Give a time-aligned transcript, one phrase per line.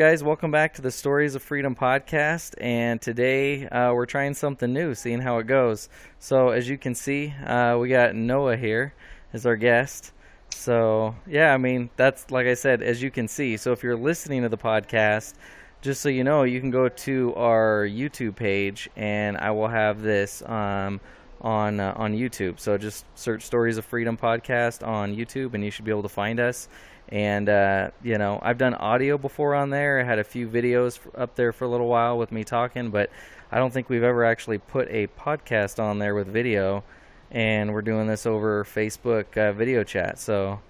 [0.00, 2.54] guys, welcome back to the Stories of Freedom podcast.
[2.58, 5.90] And today uh, we're trying something new, seeing how it goes.
[6.18, 8.94] So, as you can see, uh, we got Noah here
[9.34, 10.12] as our guest.
[10.54, 13.58] So, yeah, I mean, that's like I said, as you can see.
[13.58, 15.34] So, if you're listening to the podcast,
[15.82, 20.00] just so you know, you can go to our YouTube page, and I will have
[20.00, 21.02] this um,
[21.42, 22.58] on uh, on YouTube.
[22.58, 26.08] So just search Stories of Freedom podcast on YouTube, and you should be able to
[26.08, 26.68] find us.
[27.10, 30.00] And uh, you know, I've done audio before on there.
[30.00, 33.10] I had a few videos up there for a little while with me talking, but
[33.50, 36.84] I don't think we've ever actually put a podcast on there with video.
[37.32, 40.60] And we're doing this over Facebook uh, video chat, so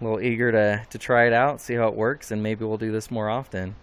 [0.00, 2.78] a little eager to to try it out, see how it works, and maybe we'll
[2.78, 3.74] do this more often.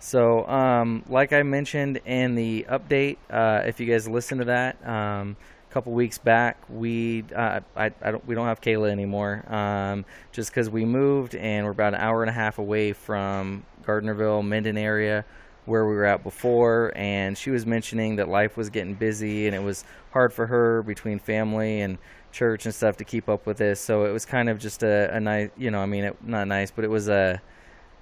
[0.00, 4.86] So, um, like I mentioned in the update, uh, if you guys listen to that,
[4.88, 5.36] um,
[5.70, 10.50] couple weeks back, we uh, I, I don't, we don't have Kayla anymore, um, just
[10.50, 14.76] because we moved and we're about an hour and a half away from Gardnerville, Minden
[14.76, 15.24] area,
[15.66, 16.92] where we were at before.
[16.96, 20.82] And she was mentioning that life was getting busy and it was hard for her
[20.82, 21.98] between family and
[22.32, 23.80] church and stuff to keep up with this.
[23.80, 26.48] So it was kind of just a, a nice, you know, I mean, it, not
[26.48, 27.40] nice, but it was a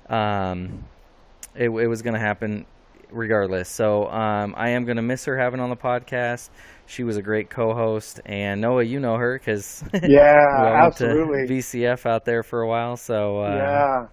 [0.08, 0.84] um,
[1.54, 2.66] it, it was going to happen
[3.10, 3.68] regardless.
[3.68, 6.50] So um, I am going to miss her having on the podcast.
[6.86, 12.24] She was a great co-host, and Noah, you know her because yeah, absolutely VCF out
[12.24, 12.96] there for a while.
[12.96, 14.06] So uh, yeah,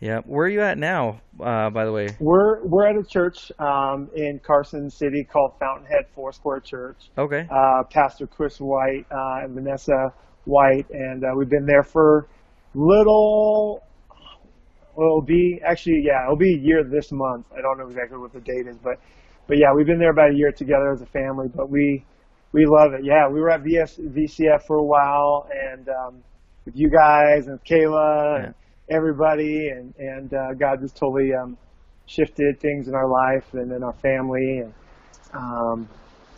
[0.00, 0.20] yeah.
[0.26, 1.20] Where are you at now?
[1.40, 6.04] Uh, by the way, we're we're at a church um, in Carson City called Fountainhead
[6.14, 7.10] Foursquare Church.
[7.16, 7.48] Okay.
[7.50, 10.12] Uh, Pastor Chris White uh, and Vanessa
[10.44, 12.28] White, and uh, we've been there for
[12.74, 13.82] little
[14.98, 17.46] well, it'll be actually, yeah, it'll be a year this month.
[17.56, 18.98] I don't know exactly what the date is, but,
[19.46, 21.46] but yeah, we've been there about a year together as a family.
[21.54, 22.04] But we,
[22.52, 23.04] we love it.
[23.04, 26.24] Yeah, we were at VS, VCF for a while, and um,
[26.64, 28.44] with you guys and Kayla yeah.
[28.46, 28.54] and
[28.90, 31.56] everybody, and and uh, God just totally um,
[32.06, 34.74] shifted things in our life and in our family, and
[35.32, 35.88] um,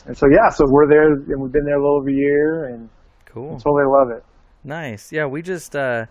[0.04, 2.66] and so yeah, so we're there, and we've been there a little over a year,
[2.66, 2.91] and
[3.25, 4.22] cool, totally love it.
[4.65, 5.10] Nice.
[5.10, 5.75] Yeah, we just.
[5.75, 6.04] Uh,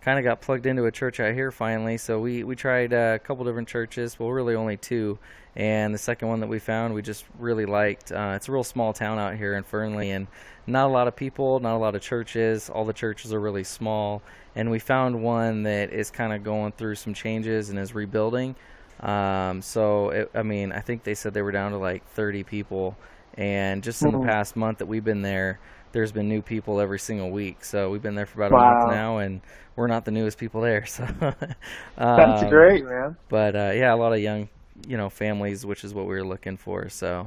[0.00, 1.96] kind of got plugged into a church out here finally.
[1.96, 4.18] So we we tried uh, a couple different churches.
[4.18, 5.18] Well, really only two,
[5.56, 8.12] and the second one that we found we just really liked.
[8.12, 10.26] Uh, it's a real small town out here in Fernley, and
[10.66, 12.70] not a lot of people, not a lot of churches.
[12.70, 14.22] All the churches are really small,
[14.54, 18.54] and we found one that is kind of going through some changes and is rebuilding.
[19.00, 22.44] Um, so it, I mean, I think they said they were down to like 30
[22.44, 22.96] people,
[23.34, 24.20] and just in mm-hmm.
[24.20, 25.58] the past month that we've been there
[25.92, 27.64] there's been new people every single week.
[27.64, 28.58] So we've been there for about wow.
[28.58, 29.40] a month now, and
[29.76, 30.84] we're not the newest people there.
[30.86, 33.16] So um, that's great, man.
[33.28, 34.48] But uh, yeah, a lot of young,
[34.86, 36.88] you know, families, which is what we were looking for.
[36.88, 37.26] So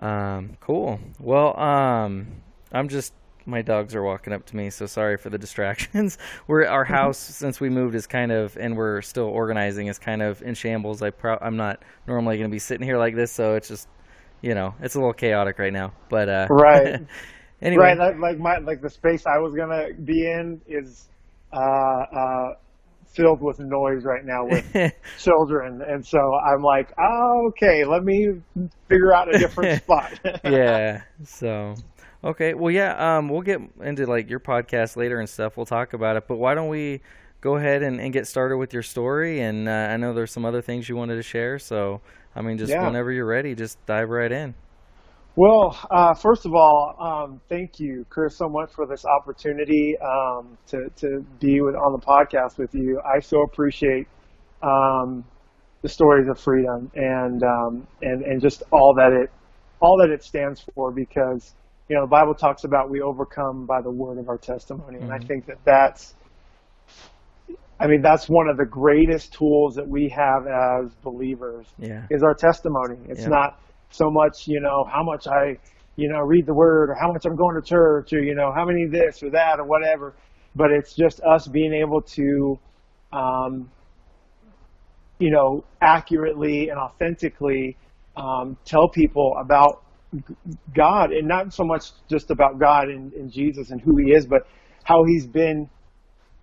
[0.00, 1.00] um, cool.
[1.18, 2.26] Well, um,
[2.72, 3.12] I'm just
[3.46, 6.18] my dogs are walking up to me, so sorry for the distractions.
[6.46, 10.22] we're our house since we moved is kind of, and we're still organizing, is kind
[10.22, 11.02] of in shambles.
[11.02, 13.88] I pro- I'm not normally going to be sitting here like this, so it's just,
[14.42, 15.92] you know, it's a little chaotic right now.
[16.08, 17.00] But uh, right.
[17.60, 17.98] Anyway, right?
[17.98, 21.08] Like, like my like the space I was gonna be in is
[21.52, 22.54] uh, uh,
[23.06, 28.40] filled with noise right now with children, and so I'm like, oh, okay, let me
[28.88, 30.20] figure out a different spot.
[30.44, 31.02] yeah.
[31.24, 31.74] So.
[32.24, 35.56] Okay, well, yeah, um, we'll get into like your podcast later and stuff.
[35.56, 37.00] We'll talk about it, but why don't we
[37.40, 39.40] go ahead and, and get started with your story?
[39.40, 42.00] And uh, I know there's some other things you wanted to share, so
[42.34, 42.84] I mean, just yeah.
[42.84, 44.54] whenever you're ready, just dive right in.
[45.38, 50.58] Well, uh, first of all, um, thank you, Chris, so much for this opportunity um,
[50.66, 53.00] to to be with, on the podcast with you.
[53.06, 54.08] I so appreciate
[54.64, 55.24] um,
[55.82, 59.30] the stories of freedom and um, and and just all that it
[59.78, 61.54] all that it stands for because
[61.88, 65.04] you know the Bible talks about we overcome by the word of our testimony, mm-hmm.
[65.04, 65.28] and I mm-hmm.
[65.28, 66.14] think that that's
[67.78, 72.06] I mean, that's one of the greatest tools that we have as believers yeah.
[72.10, 72.98] is our testimony.
[73.08, 73.28] It's yeah.
[73.28, 73.60] not
[73.90, 75.58] so much, you know, how much I,
[75.96, 78.52] you know, read the word or how much I'm going to church or, you know,
[78.54, 80.14] how many this or that or whatever.
[80.54, 82.58] But it's just us being able to,
[83.12, 83.70] um,
[85.18, 87.76] you know, accurately and authentically
[88.16, 89.82] um, tell people about
[90.74, 94.26] God and not so much just about God and, and Jesus and who he is,
[94.26, 94.46] but
[94.84, 95.68] how he's been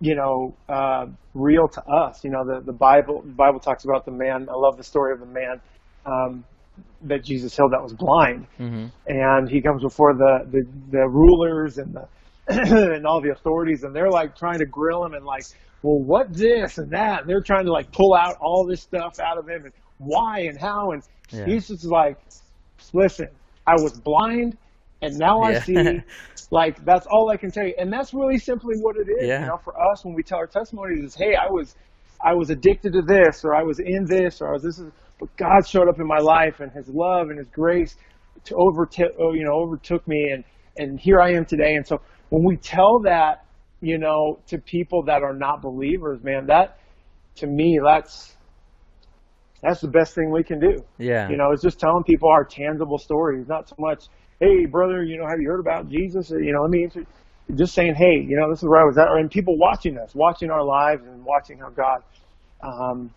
[0.00, 2.22] you know, uh, real to us.
[2.22, 4.48] You know, the, the Bible Bible talks about the man.
[4.50, 5.60] I love the story of the man
[6.04, 6.44] um,
[7.02, 8.86] that Jesus healed that was blind, mm-hmm.
[9.06, 12.08] and he comes before the the, the rulers and the
[12.48, 15.44] and all the authorities, and they're like trying to grill him and like,
[15.82, 19.18] well, what this and that, and they're trying to like pull out all this stuff
[19.18, 21.44] out of him and why and how, and yeah.
[21.44, 22.18] he's just like,
[22.92, 23.28] listen,
[23.66, 24.56] I was blind,
[25.02, 25.76] and now I see.
[26.50, 29.28] like that's all I can tell you, and that's really simply what it is.
[29.28, 29.40] Yeah.
[29.40, 31.74] You know, for us when we tell our testimonies is, hey, I was
[32.24, 34.78] I was addicted to this, or I was in this, or I was this.
[34.78, 37.96] Is, but God showed up in my life, and His love and His grace
[38.44, 40.44] to overtook, oh, you know, overtook me, and
[40.76, 41.74] and here I am today.
[41.74, 43.44] And so when we tell that,
[43.80, 46.78] you know, to people that are not believers, man, that
[47.36, 48.36] to me, that's
[49.62, 50.84] that's the best thing we can do.
[50.98, 51.28] Yeah.
[51.28, 54.04] You know, it's just telling people our tangible stories, not so much,
[54.38, 56.30] hey, brother, you know, have you heard about Jesus?
[56.30, 57.04] You know, let me answer.
[57.54, 60.14] Just saying, hey, you know, this is where I was at, and people watching us,
[60.14, 62.02] watching our lives, and watching how God,
[62.60, 63.14] um,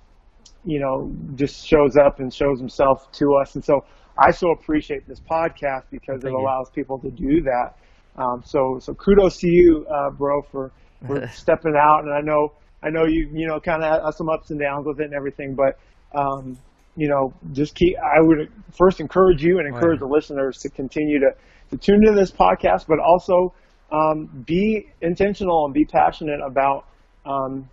[0.66, 3.56] you know, just shows up and shows Himself to us.
[3.56, 3.86] And so,
[4.18, 6.84] I so appreciate this podcast because Thank it allows you.
[6.84, 7.76] people to do that.
[8.18, 10.72] Um, so, so kudos to you, uh, bro, for,
[11.08, 12.04] for stepping out.
[12.04, 12.52] And I know,
[12.84, 15.14] I know you, you know, kind of have some ups and downs with it and
[15.14, 15.80] everything, but
[16.14, 16.58] um,
[16.96, 17.96] you know, just keep.
[17.98, 20.08] I would first encourage you and encourage right.
[20.10, 21.32] the listeners to continue to
[21.70, 23.54] to tune into this podcast, but also
[23.92, 26.86] um, be intentional and be passionate about
[27.26, 27.70] um,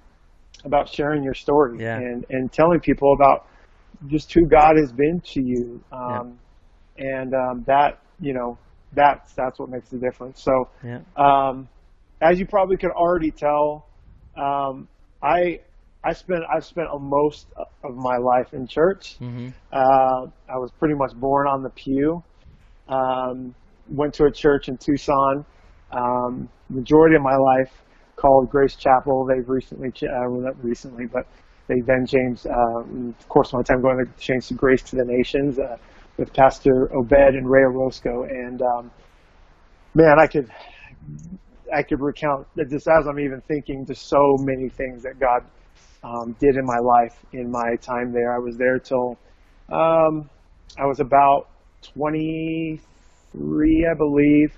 [0.67, 1.97] about sharing your story yeah.
[1.97, 3.47] and and telling people about
[4.09, 6.39] just who God has been to you, um,
[6.99, 7.07] yeah.
[7.07, 8.59] and um, that you know
[8.93, 10.43] that's that's what makes the difference.
[10.43, 11.01] So, yeah.
[11.17, 11.69] um,
[12.21, 13.87] as you probably could already tell,
[14.37, 14.89] um,
[15.23, 15.61] I
[16.05, 19.17] I spent I spent most of my life in church.
[19.21, 19.49] Mm-hmm.
[19.73, 22.23] Uh, I was pretty much born on the pew.
[22.89, 23.55] Um,
[23.89, 25.45] went to a church in Tucson.
[25.93, 27.71] Um, majority of my life
[28.17, 29.27] called Grace Chapel.
[29.27, 31.27] They've recently, uh, not recently, but
[31.69, 32.47] they then changed.
[32.47, 35.77] Uh, of course, my time going to change to Grace to the Nations uh,
[36.17, 38.25] with Pastor Obed and Ray Orozco.
[38.25, 38.91] And um,
[39.95, 40.51] man, I could
[41.75, 45.45] I could recount just as I'm even thinking, just so many things that God
[46.03, 48.35] um, did in my life in my time there.
[48.35, 49.19] I was there till
[49.69, 50.31] um,
[50.79, 51.49] I was about
[51.95, 54.57] 23, I believe,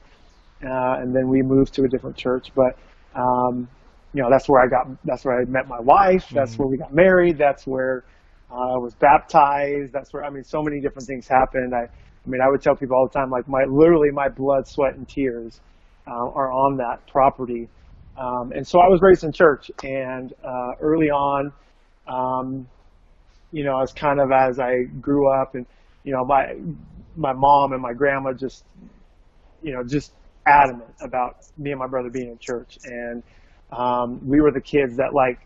[0.63, 2.53] uh, and then we moved to a different church.
[2.55, 2.79] But
[3.15, 3.69] um,
[4.13, 4.87] you know, that's where I got.
[5.05, 6.29] That's where I met my wife.
[6.31, 6.63] That's mm-hmm.
[6.63, 7.39] where we got married.
[7.39, 8.05] That's where
[8.51, 9.93] uh, I was baptized.
[9.93, 11.75] That's where I mean, so many different things happened.
[11.75, 14.67] I, I mean, I would tell people all the time, like my literally my blood,
[14.67, 15.61] sweat, and tears
[16.07, 17.69] uh, are on that property.
[18.17, 21.53] Um, and so I was raised in church, and uh, early on,
[22.09, 22.69] um,
[23.53, 25.67] you know, as kind of as I grew up, and
[26.03, 26.57] you know, my
[27.17, 28.65] my mom and my grandma just,
[29.63, 30.13] you know, just
[30.49, 33.23] adamant about me and my brother being in church, and
[33.71, 35.39] um, we were the kids that like,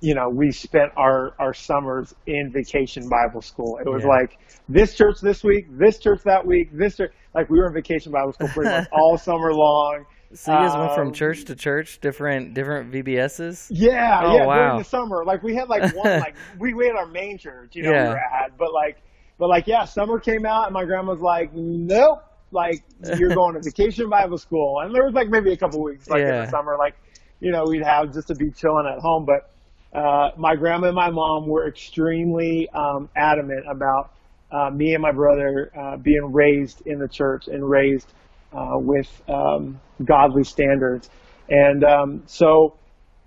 [0.00, 3.78] you know, we spent our our summers in vacation Bible school.
[3.78, 4.08] It was yeah.
[4.08, 4.38] like
[4.68, 7.12] this church this week, this church that week, this church.
[7.34, 10.04] Like we were in vacation Bible school pretty much all summer long
[10.34, 13.66] so you guys um, went from um, church to church, different different VBSs.
[13.70, 14.46] Yeah, oh, yeah.
[14.46, 14.56] Wow.
[14.56, 17.76] During the summer, like we had like one, like we, we had our main church,
[17.76, 18.04] you know, yeah.
[18.04, 18.98] we were at, but like,
[19.38, 22.84] but like, yeah, summer came out, and my grandma's like, nope, like
[23.18, 26.20] you're going to vacation Bible school, and there was like maybe a couple weeks like
[26.20, 26.40] yeah.
[26.40, 26.94] in the summer, like,
[27.40, 29.50] you know, we'd have just to be chilling at home, but
[29.98, 34.12] uh, my grandma and my mom were extremely um, adamant about
[34.50, 38.12] uh, me and my brother uh, being raised in the church and raised
[38.52, 41.10] uh, with um, godly standards.
[41.48, 42.74] And um, so,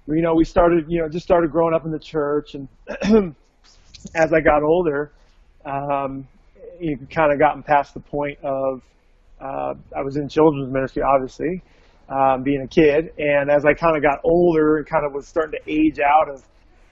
[0.07, 2.55] you know, we started, you know, just started growing up in the church.
[2.55, 2.67] And
[4.15, 5.11] as I got older,
[5.65, 6.27] um,
[6.79, 8.81] you kind of gotten past the point of,
[9.39, 11.61] uh, I was in children's ministry, obviously,
[12.09, 13.11] um, being a kid.
[13.17, 16.29] And as I kind of got older and kind of was starting to age out
[16.29, 16.43] of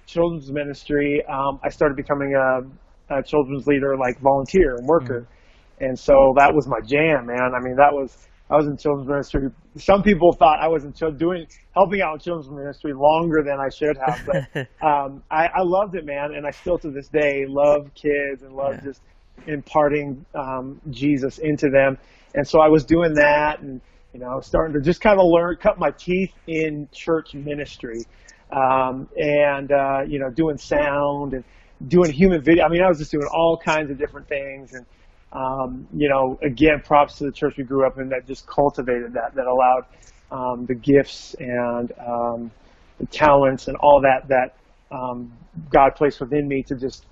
[0.06, 5.22] children's ministry, um, I started becoming a, a, children's leader, like volunteer and worker.
[5.22, 5.86] Mm-hmm.
[5.86, 7.52] And so that was my jam, man.
[7.56, 9.50] I mean, that was I was in children's ministry.
[9.78, 13.70] Some people thought I was in doing helping out in children's ministry longer than I
[13.70, 16.34] should have, but um, I, I loved it, man.
[16.36, 18.84] And I still to this day love kids and love yeah.
[18.84, 19.02] just
[19.48, 21.98] imparting um, Jesus into them.
[22.36, 23.82] And so I was doing that, and
[24.14, 28.06] you know, starting to just kind of learn, cut my teeth in church ministry,
[28.52, 31.44] um, and uh, you know, doing sound and
[31.88, 32.66] doing human video.
[32.66, 34.86] I mean, I was just doing all kinds of different things, and
[35.34, 39.14] um, you know, again, props to the church we grew up in that just cultivated
[39.14, 39.86] that, that allowed
[40.32, 42.52] um, the gifts and um,
[43.00, 44.56] the talents and all that that
[44.92, 45.34] um,
[45.72, 47.06] God placed within me to just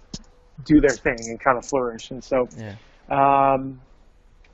[0.66, 2.12] do their thing and kind of flourish.
[2.12, 2.76] And so, yeah.
[3.10, 3.82] um,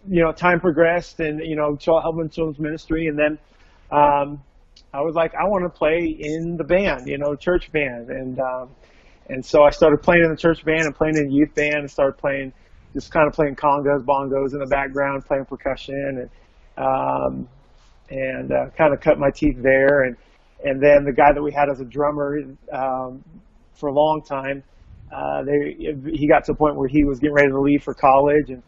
[0.09, 3.07] you know, time progressed and, you know, helping children's ministry.
[3.07, 3.39] And then
[3.91, 4.41] um,
[4.93, 8.09] I was like, I want to play in the band, you know, church band.
[8.09, 8.69] And, um,
[9.29, 11.75] and so I started playing in the church band and playing in the youth band
[11.75, 12.53] and started playing–
[12.93, 16.27] just kind of playing congas, bongos in the background, playing percussion,
[16.77, 17.47] and um,
[18.09, 20.03] and uh, kind of cut my teeth there.
[20.03, 20.17] And
[20.63, 22.39] and then the guy that we had as a drummer
[22.71, 23.23] um,
[23.75, 24.63] for a long time,
[25.13, 25.75] uh, they
[26.11, 28.63] he got to a point where he was getting ready to leave for college, and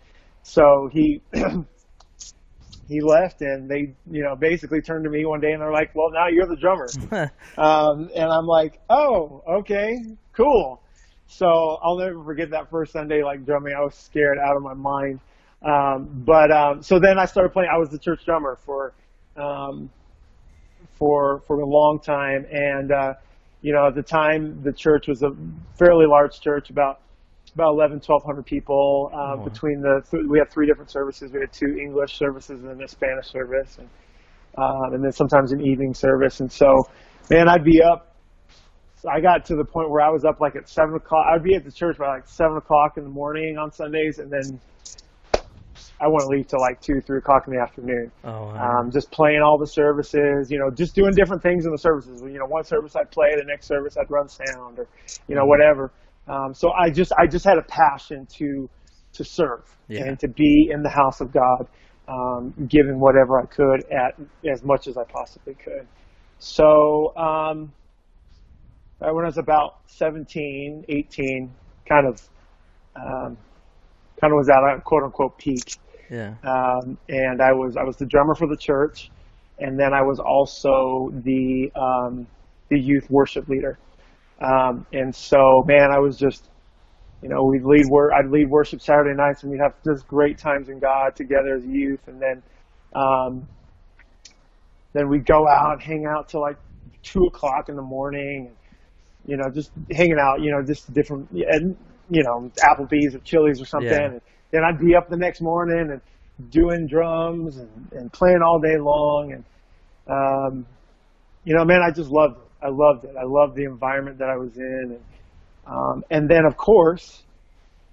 [0.50, 1.22] so he
[2.88, 5.94] he left, and they, you know, basically turned to me one day and they're like,
[5.94, 6.88] "Well, now you're the drummer,"
[7.58, 9.96] um, and I'm like, "Oh, okay,
[10.34, 10.82] cool."
[11.28, 13.74] So I'll never forget that first Sunday, like drumming.
[13.78, 15.20] I was scared out of my mind.
[15.62, 17.70] Um, but um, so then I started playing.
[17.72, 18.94] I was the church drummer for
[19.36, 19.92] um,
[20.94, 23.14] for for a long time, and uh,
[23.62, 25.36] you know, at the time the church was a
[25.78, 27.02] fairly large church, about
[27.54, 29.44] about 11, 1,200 people um, oh.
[29.44, 30.02] between the.
[30.10, 31.32] Th- we have three different services.
[31.32, 33.88] We had two English services and then a Spanish service, and
[34.58, 36.40] um, and then sometimes an evening service.
[36.40, 36.84] And so,
[37.30, 38.16] man, I'd be up.
[39.10, 41.26] I got to the point where I was up like at seven o'clock.
[41.34, 44.30] I'd be at the church by like seven o'clock in the morning on Sundays, and
[44.30, 44.60] then
[46.02, 48.12] I wouldn't leave till like two, three o'clock in the afternoon.
[48.24, 48.80] Oh, wow.
[48.80, 52.22] um, just playing all the services, you know, just doing different things in the services.
[52.22, 54.88] You know, one service I'd play, the next service I'd run sound, or
[55.28, 55.92] you know, whatever.
[56.30, 58.70] Um, so I just, I just had a passion to,
[59.14, 60.04] to serve yeah.
[60.06, 61.68] and to be in the house of God,
[62.08, 64.16] um, giving whatever I could at
[64.50, 65.88] as much as I possibly could.
[66.38, 67.74] So um,
[69.00, 71.52] when I was about 17, 18,
[71.88, 72.22] kind of,
[72.96, 73.38] um,
[74.20, 75.78] kind of was at a quote unquote peak.
[76.10, 76.34] Yeah.
[76.44, 79.12] Um, and I was I was the drummer for the church,
[79.60, 82.26] and then I was also the um,
[82.70, 83.78] the youth worship leader.
[84.42, 86.50] Um, and so, man, I was just,
[87.22, 90.38] you know, we'd lead wor- I'd lead worship Saturday nights, and we'd have just great
[90.38, 92.42] times in God together as youth, and then
[92.94, 93.48] um,
[94.94, 96.58] then we'd go out, hang out till like
[97.04, 98.50] two o'clock in the morning,
[99.26, 101.76] you know, just hanging out, you know, just different, and
[102.10, 103.92] you know, Applebee's or Chili's or something.
[103.92, 104.06] Yeah.
[104.06, 106.02] And, then I'd be up the next morning and
[106.52, 109.34] doing drums and, and playing all day long.
[109.34, 109.44] And,
[110.08, 110.66] um,
[111.44, 112.49] you know, man, I just loved it.
[112.62, 113.16] I loved it.
[113.20, 114.98] I loved the environment that I was in.
[114.98, 115.04] And,
[115.66, 117.24] um, and then, of course,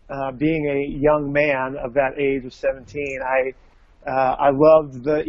[0.09, 5.23] uh, being a young man of that age of 17, I, uh, I loved the,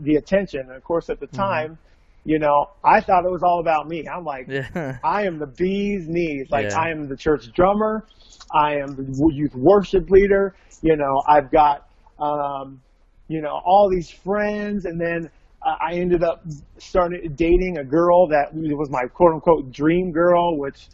[0.00, 0.60] the attention.
[0.60, 1.36] And of course, at the mm-hmm.
[1.36, 2.30] time, mm-hmm.
[2.30, 4.06] you know, I thought it was all about me.
[4.08, 4.98] I'm like, yeah.
[5.04, 6.48] I am the bee's knees.
[6.50, 6.80] Like, yeah.
[6.80, 8.06] I am the church drummer.
[8.52, 10.54] I am the youth worship leader.
[10.82, 12.80] You know, I've got, um,
[13.28, 14.84] you know, all these friends.
[14.84, 15.30] And then
[15.64, 16.44] uh, I ended up
[16.78, 20.88] starting dating a girl that was my quote unquote dream girl, which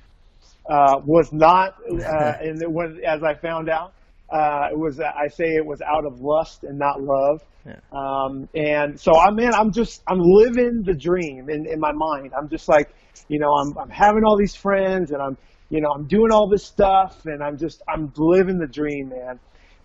[0.69, 3.93] uh, was not, uh, and when, as I found out,
[4.31, 7.43] uh, it was, I say it was out of lust and not love.
[7.67, 7.77] Yeah.
[7.93, 12.33] Um, and so I'm, man, I'm just, I'm living the dream in, in my mind.
[12.39, 12.91] I'm just like,
[13.29, 15.37] you know, I'm, I'm having all these friends and I'm,
[15.69, 19.41] you know, I'm doing all this stuff and I'm just, I'm living the dream, man.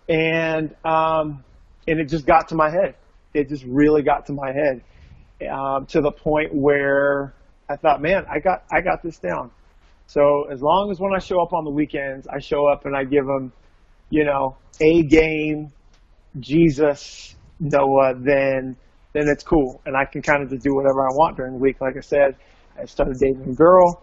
[0.08, 1.44] And, um,
[1.88, 2.94] and it just got to my head.
[3.36, 4.82] It just really got to my head,
[5.50, 7.34] um, to the point where
[7.68, 9.50] I thought, man, I got, I got this down.
[10.06, 12.96] So as long as when I show up on the weekends, I show up and
[12.96, 13.52] I give them,
[14.08, 15.72] you know, a game,
[16.38, 18.76] Jesus, Noah, then,
[19.12, 19.80] then it's cool.
[19.84, 21.80] And I can kind of just do whatever I want during the week.
[21.80, 22.36] Like I said,
[22.80, 24.02] I started dating a girl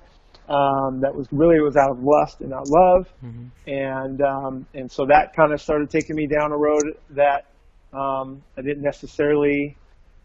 [0.50, 3.70] um, that was really was out of lust and not love, mm-hmm.
[3.70, 7.46] and um, and so that kind of started taking me down a road that
[7.94, 9.78] um, I didn't necessarily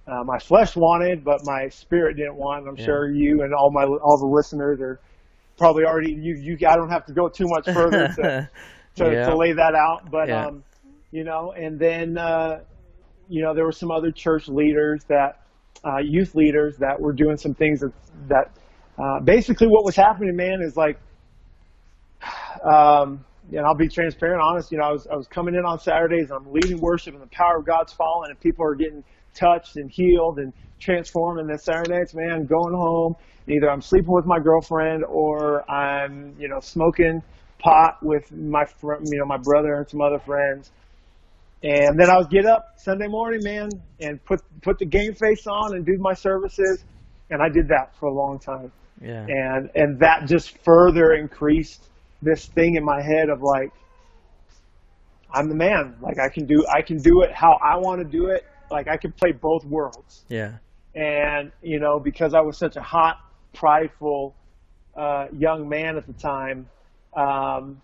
[0.06, 2.66] uh, my flesh wanted, but my spirit didn't want.
[2.66, 2.84] I'm yeah.
[2.84, 5.00] sure you and all my all the listeners are
[5.58, 6.56] probably already you you.
[6.66, 8.48] I don't have to go too much further to
[8.96, 9.26] to, yeah.
[9.26, 10.46] to lay that out, but yeah.
[10.46, 10.64] um,
[11.10, 12.60] you know, and then uh,
[13.28, 15.42] you know there were some other church leaders that
[15.84, 17.92] uh, youth leaders that were doing some things that
[18.28, 18.50] that
[18.98, 20.98] uh, basically what was happening, man, is like,
[22.64, 24.70] um, and I'll be transparent, honest.
[24.70, 27.22] You know, I was I was coming in on Saturdays, and I'm leading worship, and
[27.22, 29.02] the power of God's falling, and people are getting
[29.34, 31.40] touched and healed and transformed.
[31.40, 33.14] And then Saturday nights, man, going home,
[33.46, 37.22] either I'm sleeping with my girlfriend or I'm, you know, smoking
[37.58, 40.70] pot with my fr- you know my brother and some other friends.
[41.62, 43.68] And then I would get up Sunday morning, man,
[44.00, 46.84] and put put the game face on and do my services.
[47.30, 48.70] And I did that for a long time.
[49.00, 49.26] Yeah.
[49.28, 51.88] And and that just further increased
[52.22, 53.72] this thing in my head of like
[55.30, 55.96] I'm the man.
[56.00, 58.44] Like I can do I can do it how I want to do it.
[58.70, 60.24] Like I can play both worlds.
[60.28, 60.54] Yeah.
[60.94, 63.18] And you know, because I was such a hot,
[63.54, 64.34] prideful
[64.96, 66.68] uh, young man at the time,
[67.16, 67.80] um,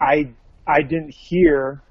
[0.00, 0.32] I
[0.66, 1.82] I didn't hear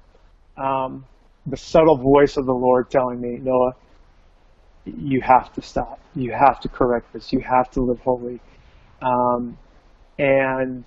[0.56, 1.04] um,
[1.46, 3.72] the subtle voice of the Lord telling me, Noah,
[4.84, 6.00] you have to stop.
[6.14, 7.32] You have to correct this.
[7.32, 8.40] You have to live holy.
[9.02, 9.58] Um,
[10.18, 10.84] and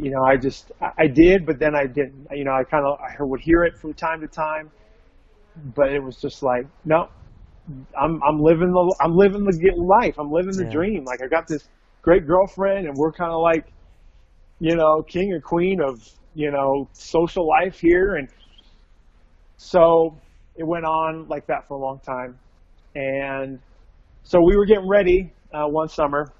[0.00, 2.28] you know, I just I did, but then I didn't.
[2.32, 4.70] You know, I kind of I would hear it from time to time,
[5.74, 7.08] but it was just like, no,
[8.00, 10.18] I'm I'm living the I'm living the life.
[10.18, 10.70] I'm living the yeah.
[10.70, 11.04] dream.
[11.04, 11.68] Like I got this
[12.02, 13.66] great girlfriend, and we're kind of like,
[14.60, 16.00] you know, king or queen of
[16.34, 18.28] you know social life here, and
[19.56, 20.16] so
[20.56, 22.38] it went on like that for a long time,
[22.94, 23.58] and
[24.22, 26.32] so we were getting ready uh, one summer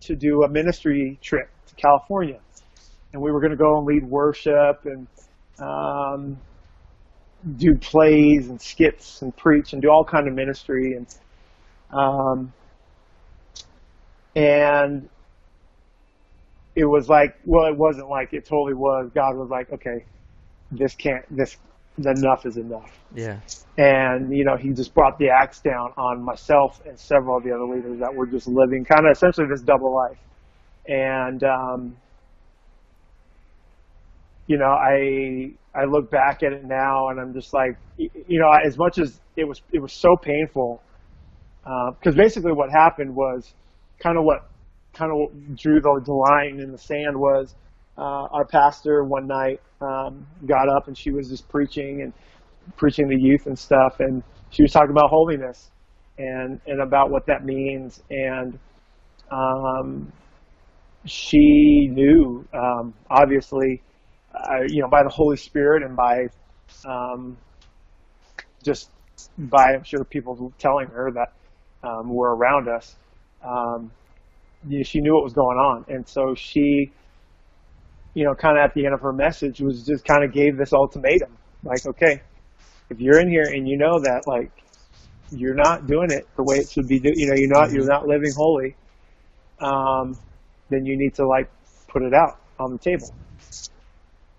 [0.00, 2.40] to do a ministry trip to California,
[3.12, 5.06] and we were going to go and lead worship and
[5.58, 6.38] um,
[7.56, 11.06] do plays and skits and preach and do all kind of ministry and
[11.92, 12.52] um,
[14.36, 15.08] and
[16.76, 19.10] it was like well it wasn't like it totally was.
[19.14, 20.04] God was like okay
[20.70, 21.56] this can't this
[21.98, 22.98] enough is enough.
[23.14, 23.40] Yeah.
[23.76, 27.50] and you know he just brought the axe down on myself and several of the
[27.52, 30.18] other leaders that were just living kind of essentially this double life.
[30.86, 31.96] And um,
[34.50, 38.50] you know i i look back at it now and i'm just like you know
[38.66, 40.82] as much as it was it was so painful
[41.98, 43.54] because basically what happened was
[44.00, 44.50] kind of what
[44.92, 47.54] kind of drew the, the line in the sand was
[47.98, 52.12] uh, our pastor one night um, got up and she was just preaching and
[52.76, 54.00] preaching to youth and stuff.
[54.00, 55.70] And she was talking about holiness
[56.18, 58.02] and and about what that means.
[58.10, 58.58] And
[59.30, 60.12] um,
[61.04, 63.82] she knew um, obviously
[64.48, 66.26] uh, you know by the Holy Spirit and by
[66.86, 67.36] um,
[68.64, 68.90] just
[69.38, 71.32] by I'm sure people telling her that
[71.88, 72.96] um, were around us
[73.42, 73.90] um,
[74.68, 75.84] you know, she knew what was going on.
[75.88, 76.92] And so she
[78.14, 80.56] you know kind of at the end of her message was just kind of gave
[80.56, 82.20] this ultimatum like okay
[82.90, 84.50] if you're in here and you know that like
[85.30, 87.86] you're not doing it the way it should be do you know you're not you're
[87.86, 88.74] not living holy
[89.60, 90.18] um,
[90.70, 91.50] then you need to like
[91.88, 93.14] put it out on the table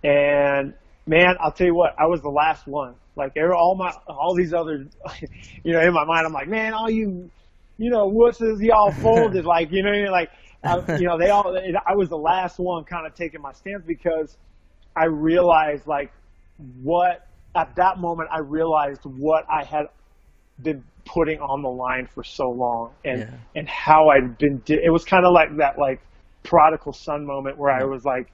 [0.03, 0.74] and
[1.08, 4.54] man i'll tell you what i was the last one like all my all these
[4.54, 4.88] other
[5.63, 7.30] you know in my mind i'm like man all you
[7.78, 10.12] you know wusses y'all folded like you know what I mean?
[10.12, 10.30] like
[10.63, 13.84] I, you know they all i was the last one kind of taking my stance
[13.86, 14.38] because
[14.95, 16.12] i realized like
[16.82, 19.88] what at that moment i realized what i had
[20.62, 23.30] been putting on the line for so long and Yeah.
[23.56, 25.99] and how i'd been di- it was kind of like that like
[26.43, 28.32] prodigal son moment where i was like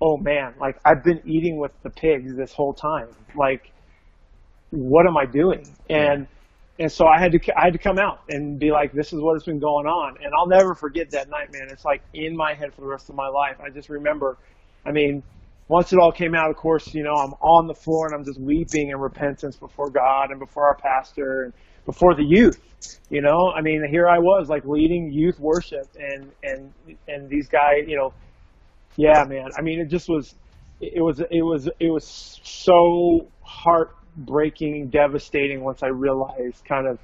[0.00, 3.08] oh man like i've been eating with the pigs this whole time.
[3.36, 3.72] Like
[4.70, 5.66] what am i doing?
[5.88, 6.26] And
[6.78, 9.20] and so i had to i had to come out and be like this is
[9.20, 10.16] what has been going on.
[10.22, 11.68] And i'll never forget that night man.
[11.70, 13.56] It's like in my head for the rest of my life.
[13.60, 14.38] I just remember
[14.86, 15.22] i mean
[15.68, 18.24] once it all came out of course you know i'm on the floor and i'm
[18.24, 21.52] just weeping in repentance before god and before our pastor and
[21.84, 22.60] before the youth
[23.10, 23.52] you know?
[23.54, 26.72] I mean here i was like leading youth worship and and
[27.08, 28.12] and these guys you know
[28.96, 29.50] yeah, man.
[29.58, 30.34] I mean, it just was,
[30.80, 36.98] it was, it was, it was so heartbreaking, devastating once I realized kind of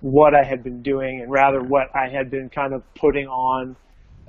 [0.00, 3.76] what I had been doing and rather what I had been kind of putting on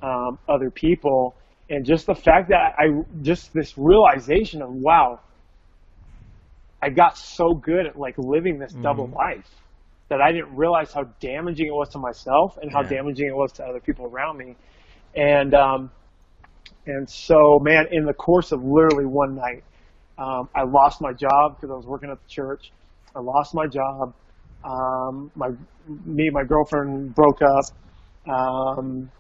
[0.02, 1.38] um, other people.
[1.70, 2.88] And just the fact that I,
[3.22, 5.22] just this realization of, wow,
[6.82, 9.50] I got so good at like living this double life
[10.10, 12.90] that I didn't realize how damaging it was to myself and how Yeah.
[12.90, 14.58] damaging it was to other people around me.
[15.16, 15.92] And, um,
[16.86, 19.64] and so, man, in the course of literally one night,
[20.18, 22.72] um, I lost my job because I was working at the church.
[23.16, 24.14] I lost my job.
[24.64, 25.50] Um, my
[25.88, 27.66] me and my girlfriend broke up.
[28.32, 29.12] Um,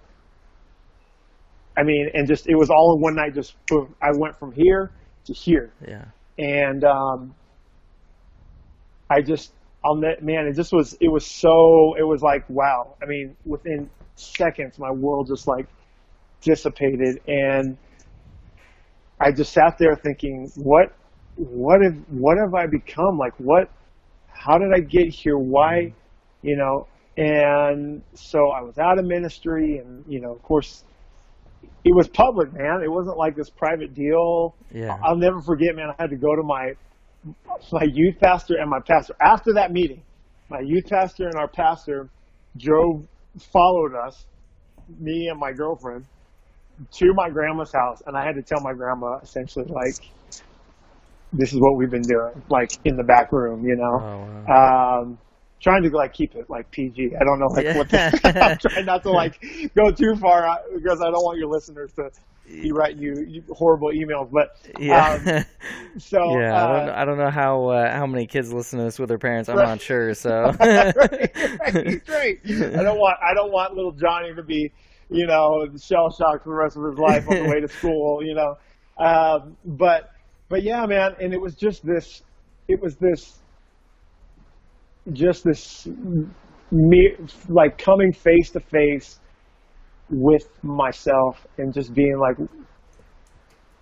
[1.78, 3.34] I mean, and just it was all in one night.
[3.34, 4.92] Just boom, I went from here
[5.26, 6.06] to here, Yeah.
[6.38, 7.36] and um,
[9.10, 9.52] I just,
[9.84, 12.96] I'll net, man, it just was, it was so, it was like, wow.
[13.02, 15.68] I mean, within seconds, my world just like
[16.42, 17.78] dissipated, and
[19.20, 20.94] I just sat there thinking, what,
[21.36, 23.18] what have, what have I become?
[23.18, 23.70] Like, what,
[24.28, 25.38] how did I get here?
[25.38, 25.94] Why,
[26.42, 26.88] you know?
[27.18, 30.84] And so I was out of ministry, and you know, of course,
[31.84, 32.82] it was public, man.
[32.84, 34.56] It wasn't like this private deal.
[34.74, 34.98] Yeah.
[35.04, 35.90] I'll never forget, man.
[35.90, 36.74] I had to go to my
[37.72, 40.02] my youth pastor and my pastor after that meeting.
[40.50, 42.10] My youth pastor and our pastor
[42.58, 43.06] drove,
[43.54, 44.26] followed us,
[45.00, 46.06] me and my girlfriend,
[46.90, 49.96] to my grandma's house, and I had to tell my grandma essentially like,
[51.34, 54.00] "This is what we've been doing," like in the back room, you know.
[54.02, 55.02] Oh, wow.
[55.02, 55.18] Um,
[55.62, 57.12] trying to like keep it like PG.
[57.20, 57.90] I don't know like what.
[57.90, 59.40] The, I'm trying not to like
[59.76, 62.10] go too far uh, because I don't want your listeners to
[62.48, 64.30] be writing you, you horrible emails.
[64.32, 65.14] But yeah.
[65.14, 65.46] um,
[66.00, 68.86] so yeah, I don't, uh, I don't know how uh, how many kids listen to
[68.86, 69.48] this with their parents.
[69.50, 69.68] I'm Right.
[69.68, 70.14] not sure.
[70.16, 72.40] So right, right, right.
[72.46, 74.72] I don't want I don't want little Johnny to be,
[75.12, 78.20] you know, shell shocked for the rest of his life on the way to school,
[78.24, 78.56] you know.
[78.98, 80.10] Um, but
[80.50, 82.22] but yeah, man, and it was just this
[82.68, 83.40] it was this
[85.12, 85.88] just this
[86.72, 87.16] me
[87.50, 89.20] like coming face to face
[90.10, 92.38] with myself and just being like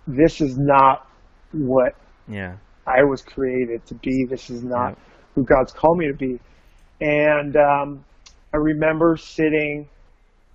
[0.06, 1.06] this is not
[1.52, 1.94] what
[2.28, 4.24] yeah, I was created to be.
[4.28, 4.96] This is not
[5.34, 6.40] who God's called me to be.
[7.00, 8.04] And um,
[8.52, 9.88] I remember sitting.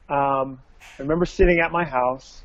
[0.10, 2.44] Um, I remember sitting at my house,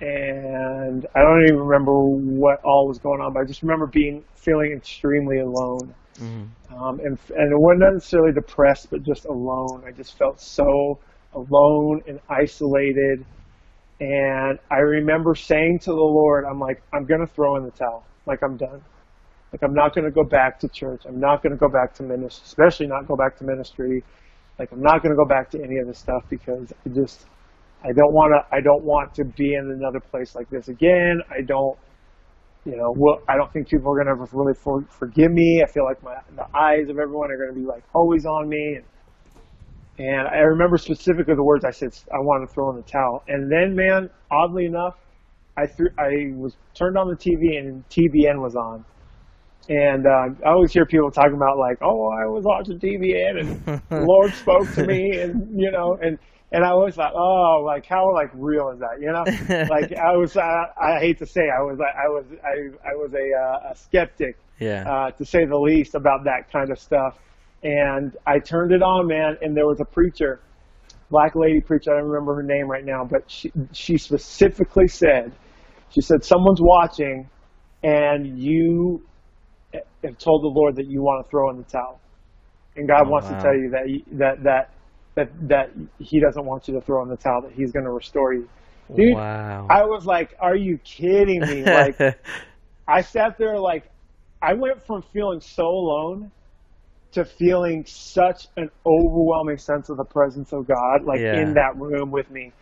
[0.00, 4.24] and I don't even remember what all was going on, but I just remember being
[4.34, 5.94] feeling extremely alone.
[6.18, 6.74] Mm-hmm.
[6.74, 9.82] Um, and and it wasn't necessarily depressed, but just alone.
[9.86, 10.98] I just felt so
[11.34, 13.24] alone and isolated.
[14.00, 18.04] And I remember saying to the Lord, I'm like, I'm gonna throw in the towel.
[18.26, 18.82] Like I'm done.
[19.52, 21.02] Like I'm not gonna go back to church.
[21.06, 24.02] I'm not gonna go back to ministry, especially not go back to ministry.
[24.58, 27.26] Like I'm not gonna go back to any of this stuff because I just
[27.84, 28.56] I don't want to.
[28.56, 31.20] I don't want to be in another place like this again.
[31.30, 31.78] I don't.
[32.64, 35.62] You know, well, I don't think people are going to really for, forgive me.
[35.62, 38.48] I feel like my the eyes of everyone are going to be like always on
[38.48, 38.78] me.
[38.78, 41.92] And, and I remember specifically the words I said.
[42.10, 43.22] I wanted to throw in the towel.
[43.28, 44.96] And then, man, oddly enough,
[45.58, 45.88] I threw.
[45.98, 48.86] I was turned on the TV and TBN was on.
[49.68, 53.82] And uh, I always hear people talking about like, oh, I was watching TBN and
[53.88, 56.18] the Lord spoke to me, and you know, and
[56.54, 59.00] and I always thought, oh, like how like real is that?
[59.00, 59.24] You know,
[59.70, 63.12] like I was, I, I hate to say, I was, I was, I, I was
[63.12, 67.18] a, uh, a skeptic, yeah, uh, to say the least about that kind of stuff.
[67.64, 70.40] And I turned it on, man, and there was a preacher,
[71.10, 71.92] black lady preacher.
[71.92, 75.32] I don't remember her name right now, but she, she specifically said,
[75.88, 77.28] she said, someone's watching,
[77.82, 79.02] and you
[80.02, 82.00] have told the Lord that you want to throw in the towel,
[82.76, 83.36] and God oh, wants wow.
[83.36, 83.86] to tell you that
[84.18, 84.70] that that
[85.14, 87.92] that that he doesn't want you to throw in the towel, that he's going to
[87.92, 88.48] restore you.
[88.94, 89.66] Dude, wow.
[89.70, 91.62] I was like, are you kidding me?
[91.64, 91.98] Like,
[92.86, 93.90] I sat there like,
[94.42, 96.30] I went from feeling so alone
[97.12, 101.40] to feeling such an overwhelming sense of the presence of God, like yeah.
[101.40, 102.52] in that room with me.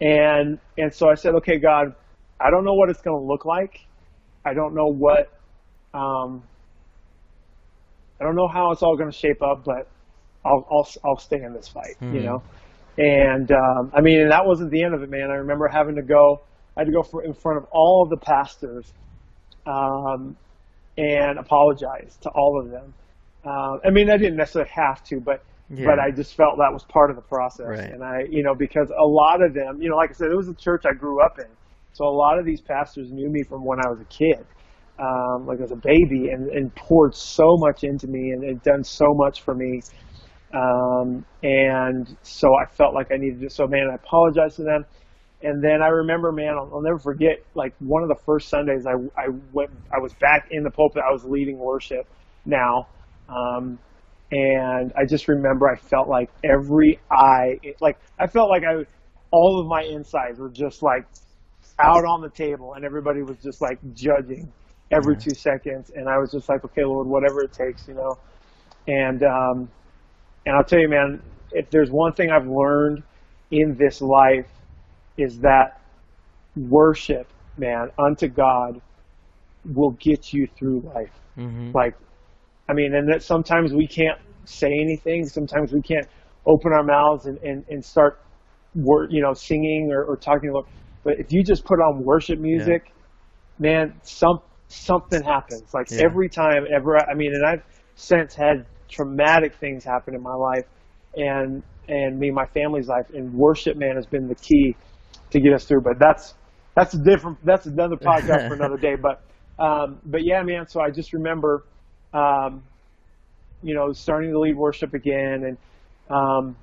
[0.00, 1.94] And and so I said, okay, God,
[2.40, 3.78] I don't know what it's going to look like.
[4.44, 5.32] I don't know what,
[5.94, 6.42] um,
[8.22, 9.88] I don't know how it's all going to shape up, but
[10.44, 12.14] I'll I'll I'll stay in this fight, mm-hmm.
[12.14, 12.26] you hmm.
[12.26, 12.42] know.
[12.98, 15.30] And um, I mean, and that wasn't the end of it, man.
[15.30, 16.42] I remember having to go.
[16.76, 18.92] I had to go for, in front of all of the pastors
[19.66, 20.36] um,
[20.96, 22.94] and apologize to all of them.
[23.44, 25.86] Uh, I mean, I didn't necessarily have to, but yeah.
[25.86, 27.66] but I just felt that was part of the process.
[27.66, 27.90] Right.
[27.92, 30.36] And I, you know, because a lot of them, you know, like I said, it
[30.36, 31.48] was a church I grew up in,
[31.92, 34.46] so a lot of these pastors knew me from when I was a kid,
[34.98, 38.84] um, like as a baby, and, and poured so much into me and, and done
[38.84, 39.80] so much for me.
[40.54, 44.84] Um, and so I felt like I needed to, so man, I apologized to them.
[45.42, 48.86] And then I remember, man, I'll, I'll never forget, like one of the first Sundays
[48.86, 52.06] I, I went, I was back in the pulpit, I was leading worship
[52.44, 52.86] now.
[53.28, 53.78] Um,
[54.30, 58.84] and I just remember I felt like every eye, like I felt like I,
[59.30, 61.06] all of my insides were just like
[61.78, 64.52] out on the table and everybody was just like judging
[64.92, 65.90] every two seconds.
[65.94, 68.18] And I was just like, okay, Lord, whatever it takes, you know?
[68.86, 69.70] And, um,
[70.44, 73.02] and I'll tell you, man, if there's one thing I've learned
[73.50, 74.48] in this life
[75.16, 75.80] is that
[76.56, 77.26] worship,
[77.56, 78.80] man, unto God
[79.64, 81.12] will get you through life.
[81.38, 81.70] Mm-hmm.
[81.72, 81.94] Like,
[82.68, 85.26] I mean, and that sometimes we can't say anything.
[85.26, 86.06] Sometimes we can't
[86.46, 88.20] open our mouths and, and, and start,
[88.74, 90.50] wor- you know, singing or, or talking.
[90.50, 90.66] About,
[91.04, 92.92] but if you just put on worship music, yeah.
[93.58, 94.40] man, some
[94.72, 95.74] something happens.
[95.74, 96.04] Like yeah.
[96.04, 96.98] every time, ever.
[96.98, 97.62] I mean, and I've
[97.94, 100.66] since had traumatic things happen in my life
[101.16, 104.76] and and me and my family's life and worship man has been the key
[105.30, 106.34] to get us through but that's
[106.76, 109.22] that's a different that's another podcast for another day but
[109.58, 111.64] um, but yeah man so i just remember
[112.12, 112.62] um,
[113.62, 115.58] you know starting to lead worship again and
[116.10, 116.56] um,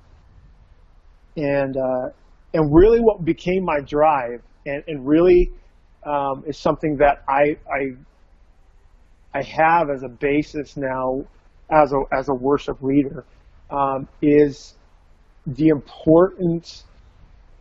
[1.36, 2.10] and uh,
[2.54, 5.50] and really what became my drive and, and really
[6.04, 7.96] um, is something that I, I
[9.32, 11.24] I have as a basis now
[11.70, 13.24] as a as a worship leader
[13.70, 14.74] um, is
[15.46, 16.84] the importance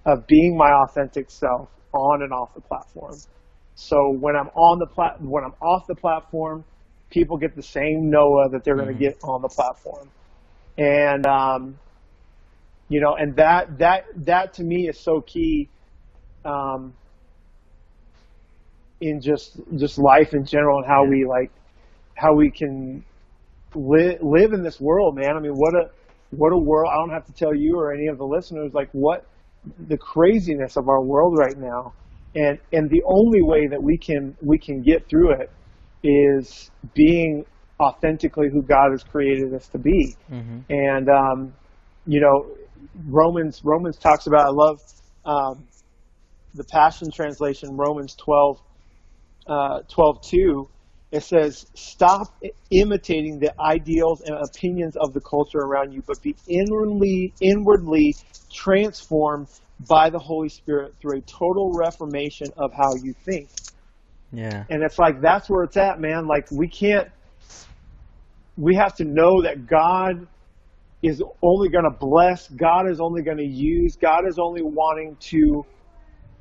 [0.06, 3.16] of being my authentic self on and off the platform.
[3.76, 6.64] So when I'm on the plat when I'm off the platform,
[7.10, 8.86] people get the same Noah that they're mm-hmm.
[8.86, 10.10] going to get on the platform,
[10.78, 11.78] and um,
[12.88, 15.70] you know, and that that that to me is so key.
[16.44, 16.94] Um,
[19.02, 21.10] in just just life in general and how yeah.
[21.10, 21.52] we like
[22.16, 23.04] how we can
[23.76, 25.36] live live in this world, man.
[25.36, 25.90] I mean, what a
[26.32, 26.92] what a world!
[26.92, 29.26] I don't have to tell you or any of the listeners like what
[29.88, 31.94] the craziness of our world right now,
[32.36, 35.52] and and the only way that we can we can get through it
[36.04, 37.46] is being
[37.80, 40.16] authentically who God has created us to be.
[40.32, 40.60] Mm-hmm.
[40.70, 41.54] And um,
[42.06, 42.48] you know,
[43.08, 44.46] Romans Romans talks about.
[44.46, 44.82] I love
[45.26, 45.64] um,
[46.54, 48.60] the Passion Translation, Romans 12,
[49.50, 50.70] uh, 12 2
[51.12, 52.28] it says, stop
[52.70, 58.16] imitating the ideals and opinions of the culture around you, but be inwardly, inwardly
[58.54, 59.48] transformed
[59.88, 63.50] by the Holy Spirit through a total reformation of how you think.
[64.32, 64.66] Yeah.
[64.70, 66.28] And it's like, that's where it's at, man.
[66.28, 67.10] Like, we can't,
[68.56, 70.28] we have to know that God
[71.02, 75.18] is only going to bless, God is only going to use, God is only wanting
[75.32, 75.66] to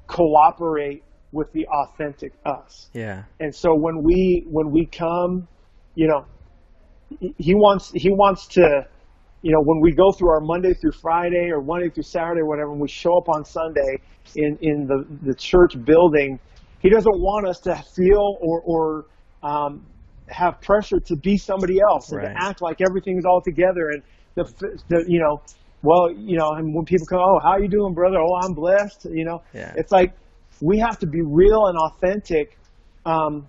[0.09, 2.88] cooperate with the authentic us.
[2.93, 3.25] Yeah.
[3.41, 5.47] And so when we when we come,
[5.95, 6.25] you know,
[7.38, 8.87] he wants he wants to,
[9.43, 12.47] you know, when we go through our Monday through Friday or Monday through Saturday, or
[12.47, 13.99] whatever, and we show up on Sunday
[14.37, 16.38] in in the the church building,
[16.81, 19.07] he doesn't want us to feel or or
[19.43, 19.85] um,
[20.29, 22.35] have pressure to be somebody else and Right.
[22.35, 24.03] to act like everything's all together and
[24.35, 24.45] the,
[24.88, 25.41] the you know
[25.83, 29.07] well you know and when people come oh how you doing brother oh I'm blessed
[29.11, 29.73] you know Yeah.
[29.77, 30.12] it's like
[30.61, 32.57] we have to be real and authentic
[33.07, 33.47] um,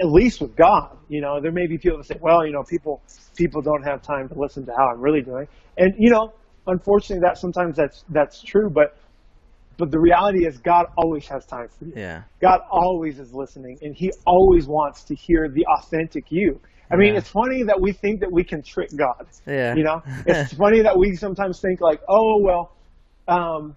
[0.00, 2.62] at least with God you know there may be people that say well you know
[2.62, 3.02] people
[3.36, 6.32] people don't have time to listen to how I'm really doing and you know
[6.66, 8.96] unfortunately that sometimes that's that's true but
[9.78, 12.22] but the reality is God always has time for you Yeah.
[12.40, 16.60] God always is listening and he always wants to hear the authentic you.
[16.90, 17.20] I mean, Yeah.
[17.20, 19.26] it's funny that we think that we can trick God.
[19.46, 19.74] Yeah.
[19.74, 22.76] You know, it's funny that we sometimes think like, oh, well,
[23.28, 23.74] um,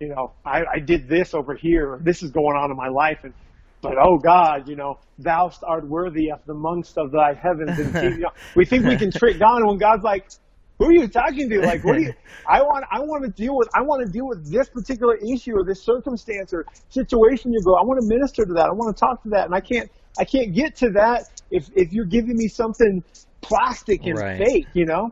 [0.00, 3.20] you know, I, I did this over here, this is going on in my life.
[3.24, 3.34] And,
[3.82, 7.78] but oh God, you know, thou art worthy of the amongst of thy heavens.
[7.78, 10.26] And you know, we think we can trick God when God's like,
[10.78, 11.62] who are you talking to?
[11.62, 12.12] Like, what do you?
[12.48, 15.52] I want, I want to deal with, I want to deal with this particular issue
[15.54, 17.74] or this circumstance or situation you go.
[17.74, 18.66] I want to minister to that.
[18.66, 21.68] I want to talk to that, and I can't, I can't get to that if
[21.76, 23.02] if you're giving me something
[23.42, 24.36] plastic and Right.
[24.38, 25.10] fake, you know.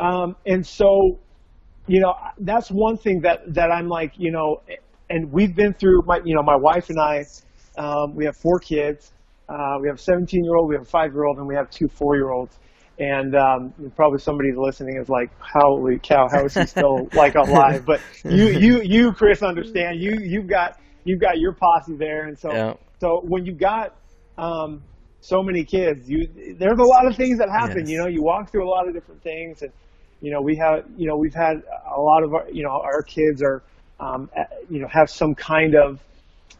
[0.00, 1.20] Um, and so,
[1.86, 4.62] you know, that's one thing that that I'm like, you know,
[5.08, 6.02] and we've been through.
[6.06, 7.24] My, you know, my wife and I,
[7.78, 9.12] um, we have four kids.
[9.48, 11.56] Uh, we have a 17 year old, we have a five year old, and we
[11.56, 12.56] have two four year olds.
[13.00, 16.28] And um, probably somebody listening is like, "Holy cow!
[16.30, 20.00] How is he still like alive?" But you, you, you, Chris, understand.
[20.00, 22.74] You, you've got, you've got your posse there, and so, Yeah.
[23.00, 23.96] so when you got
[24.36, 24.82] um,
[25.22, 27.80] so many kids, you, there's a lot of things that happen.
[27.80, 27.88] Yes.
[27.88, 29.72] You know, you walk through a lot of different things, and
[30.20, 31.62] you know, we have, you know, we've had
[31.96, 33.62] a lot of our, you know, our kids are,
[33.98, 36.00] um, uh, you know, have some kind of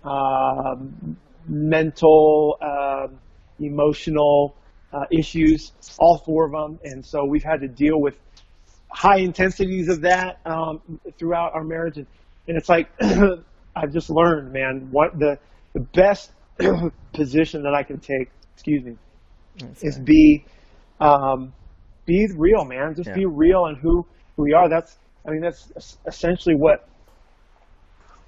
[0.04, 3.18] um, mental, um
[3.60, 4.56] emotional
[4.92, 8.18] uh, issues, all four of them, and so we've had to deal with
[8.88, 10.80] high intensities of that um,
[11.18, 12.06] throughout our marriage, and,
[12.48, 12.90] and it's like
[13.76, 15.38] I've just learned, man, what the
[15.74, 16.32] the best
[17.12, 18.96] position that I can take, excuse me,
[19.58, 20.04] That's is right.
[20.04, 20.44] be
[20.98, 21.52] um,
[22.10, 22.94] be real, man.
[22.94, 23.14] Just Yeah.
[23.14, 24.04] be real and who
[24.36, 24.68] who we are.
[24.68, 26.88] That's I mean that's essentially what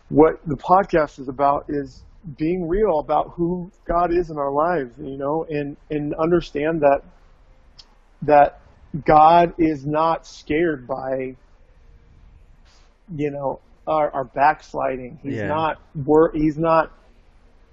[0.08, 2.02] what the podcast is about is
[2.36, 7.02] being real about who God is in our lives, you know, and and understand that
[8.22, 8.60] that
[9.04, 11.34] God is not scared by
[13.14, 15.18] you know our, our backsliding.
[15.22, 15.48] He's Yeah.
[15.48, 16.92] not wor- he's not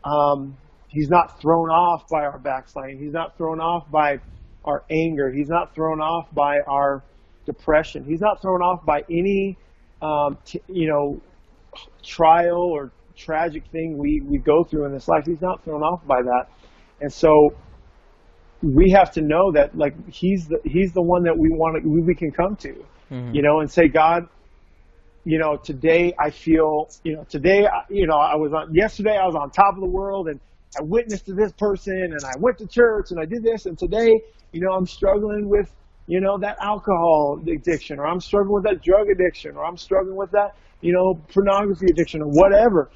[0.04, 2.98] um, he's not thrown off by our backsliding.
[2.98, 4.20] He's not thrown off by
[4.66, 5.32] our anger.
[5.32, 7.04] He's not thrown off by our
[7.46, 8.04] depression.
[8.04, 9.58] He's not thrown off by any,
[10.02, 11.22] um, t- you know,
[12.04, 15.26] trial or tragic thing we, we go through in this life.
[15.26, 16.46] He's not thrown off by that.
[17.02, 17.52] And so
[18.62, 21.90] we have to know that like he's the, he's the one that we want to,
[21.90, 23.34] we, we can come to, Mhm.
[23.34, 24.28] you know, and say, God,
[25.26, 29.18] you know, today I feel, you know, today, I- you know, I was on, yesterday
[29.18, 30.40] I was on top of the world and
[30.80, 33.78] I witnessed to this person and I went to church and I did this and
[33.78, 35.70] today, you know, I'm struggling with,
[36.08, 40.16] you know, that alcohol addiction or I'm struggling with that drug addiction or I'm struggling
[40.16, 42.90] with that, you know, pornography addiction or whatever.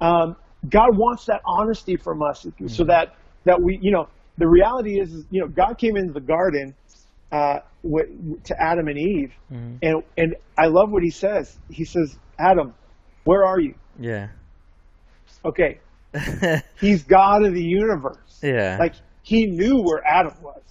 [0.00, 0.36] Um,
[0.68, 5.12] God wants that honesty from us so that, that we, you know, the reality is,
[5.12, 6.74] is, you know, God came into the garden,
[7.32, 7.60] uh,
[8.44, 9.32] to Adam and Eve.
[9.52, 9.78] Mhm.
[9.82, 11.56] And, and I love what he says.
[11.70, 12.74] He says, Adam,
[13.24, 13.74] where are you?
[13.98, 14.28] Yeah.
[15.44, 15.80] Okay.
[16.80, 18.40] He's God of the universe.
[18.42, 18.76] yeah.
[18.78, 20.62] Like he knew where Adam was.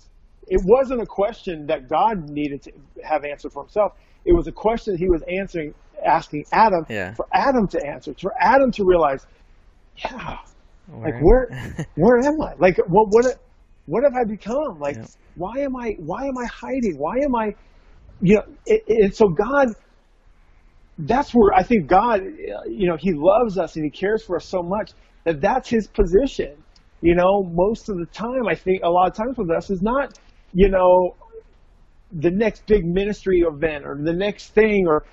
[0.47, 2.71] It wasn't a question that God needed to
[3.03, 3.93] have answered for himself.
[4.25, 5.73] It was a question he was answering,
[6.05, 7.13] asking Adam Yeah.
[7.15, 9.25] for Adam to answer, for Adam to realize,
[10.03, 10.37] yeah,
[11.03, 12.53] like Where- where, where am I?
[12.59, 13.25] Like what, what,
[13.85, 14.79] what have I become?
[14.79, 15.05] Like Yeah.
[15.35, 16.95] why am I, why am I hiding?
[16.97, 17.55] Why am I,
[18.21, 18.43] you know?
[18.65, 19.69] It, it, and so God,
[20.99, 22.21] that's where I think God,
[22.67, 24.91] you know, He loves us and He cares for us so much
[25.25, 26.63] that that's His position.
[27.01, 29.81] You know, most of the time, I think a lot of times with us is
[29.83, 30.17] not,
[30.53, 31.15] you know,
[32.11, 35.03] the next big ministry event or the next thing or,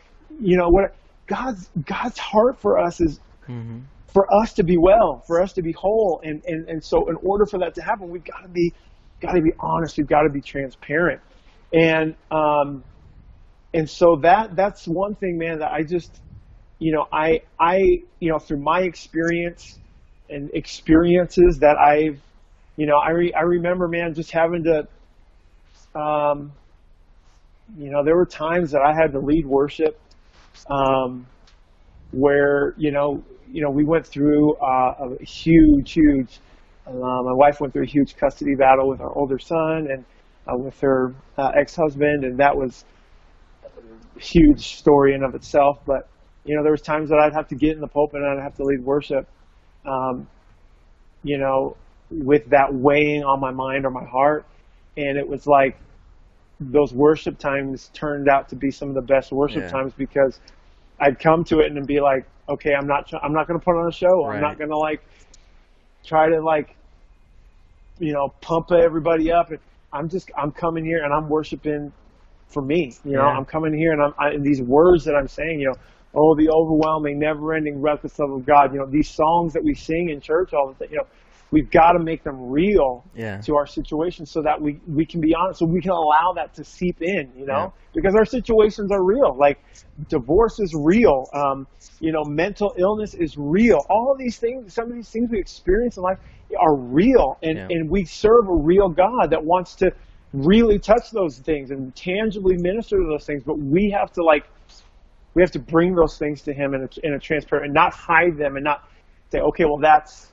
[0.40, 0.94] you know, what
[1.26, 3.82] God's God's heart for us is Mhm.
[4.06, 6.20] for us to be well, for us to be whole.
[6.22, 8.72] And, and, and so in order for that to happen, we've got to be,
[9.20, 9.98] got to be honest.
[9.98, 11.20] We've got to be transparent.
[11.72, 12.84] And, um,
[13.74, 16.20] and so that, that's one thing, man, that I just,
[16.78, 17.78] you know, I, I,
[18.20, 19.78] you know, through my experience
[20.30, 22.20] and experiences that I've,
[22.76, 24.86] you know, I, re, I remember, man, just having to,
[25.94, 26.52] um,
[27.76, 29.98] you know, there were times that I had to lead worship,
[30.70, 31.26] um,
[32.10, 36.40] where, you know, you know, we went through uh, a huge, huge.
[36.86, 40.04] Uh, my wife went through a huge custody battle with our older son and
[40.46, 42.84] uh, with her uh, ex-husband, and that was
[44.16, 45.78] a huge story in of itself.
[45.86, 46.08] But
[46.44, 48.42] you know, there was times that I'd have to get in the pulpit and I'd
[48.42, 49.26] have to lead worship.
[49.86, 50.26] Um,
[51.22, 51.76] you know,
[52.10, 54.44] with that weighing on my mind or my heart,
[54.96, 55.76] and it was like
[56.60, 59.70] those worship times turned out to be some of the best worship yeah.
[59.70, 60.38] times because
[61.00, 63.76] I'd come to it and be like, okay, I'm not I'm not going to put
[63.76, 64.26] on a show.
[64.26, 64.36] Right.
[64.36, 65.02] I'm not going to like
[66.04, 66.76] try to like
[67.98, 69.50] you know pump everybody up.
[69.92, 71.92] I'm just I'm coming here and I'm worshiping
[72.48, 72.94] for me.
[73.04, 73.36] You know, yeah.
[73.36, 75.60] I'm coming here and I'm I, and these words that I'm saying.
[75.60, 75.76] You know,
[76.14, 78.72] oh the overwhelming, never-ending, reckless love of God.
[78.72, 80.92] You know, these songs that we sing in church all the time.
[80.92, 81.06] You know,
[81.50, 83.40] we've got to make them real yeah.
[83.40, 86.52] to our situation so that we, we can be honest, so we can allow that
[86.54, 87.90] to seep in, you know, yeah.
[87.94, 89.36] because our situations are real.
[89.36, 89.62] Like
[90.08, 91.28] divorce is real.
[91.32, 91.66] Um,
[92.00, 93.84] you know, mental illness is real.
[93.88, 96.18] All these things, some of these things we experience in life
[96.58, 97.38] are real.
[97.42, 97.68] And, yeah.
[97.70, 99.92] and we serve a real God that wants to
[100.32, 103.44] really touch those things and tangibly minister to those things.
[103.44, 104.48] But we have to like,
[105.34, 107.92] we have to bring those things to him in a, in a transparent and not
[107.92, 108.88] hide them and not
[109.30, 110.32] say, okay, well, that's,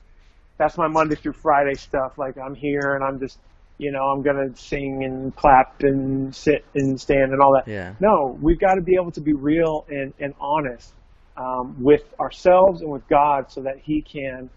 [0.62, 2.18] that's my Monday through Friday stuff.
[2.18, 3.38] Like I'm here and I'm just,
[3.78, 7.68] you know, I'm gonna sing and clap and sit and stand and all that.
[7.68, 7.94] Yeah.
[8.00, 10.92] No, we've got to be able to be real and and honest
[11.36, 14.50] um, with ourselves and with God, so that He can,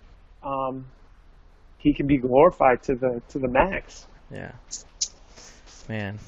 [0.43, 0.85] um,
[1.79, 4.05] He can be glorified to the to the max.
[4.31, 4.51] Yeah.
[5.89, 6.19] Man,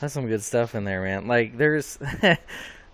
[0.00, 1.26] that's some good stuff in there, man.
[1.26, 1.98] Like there's.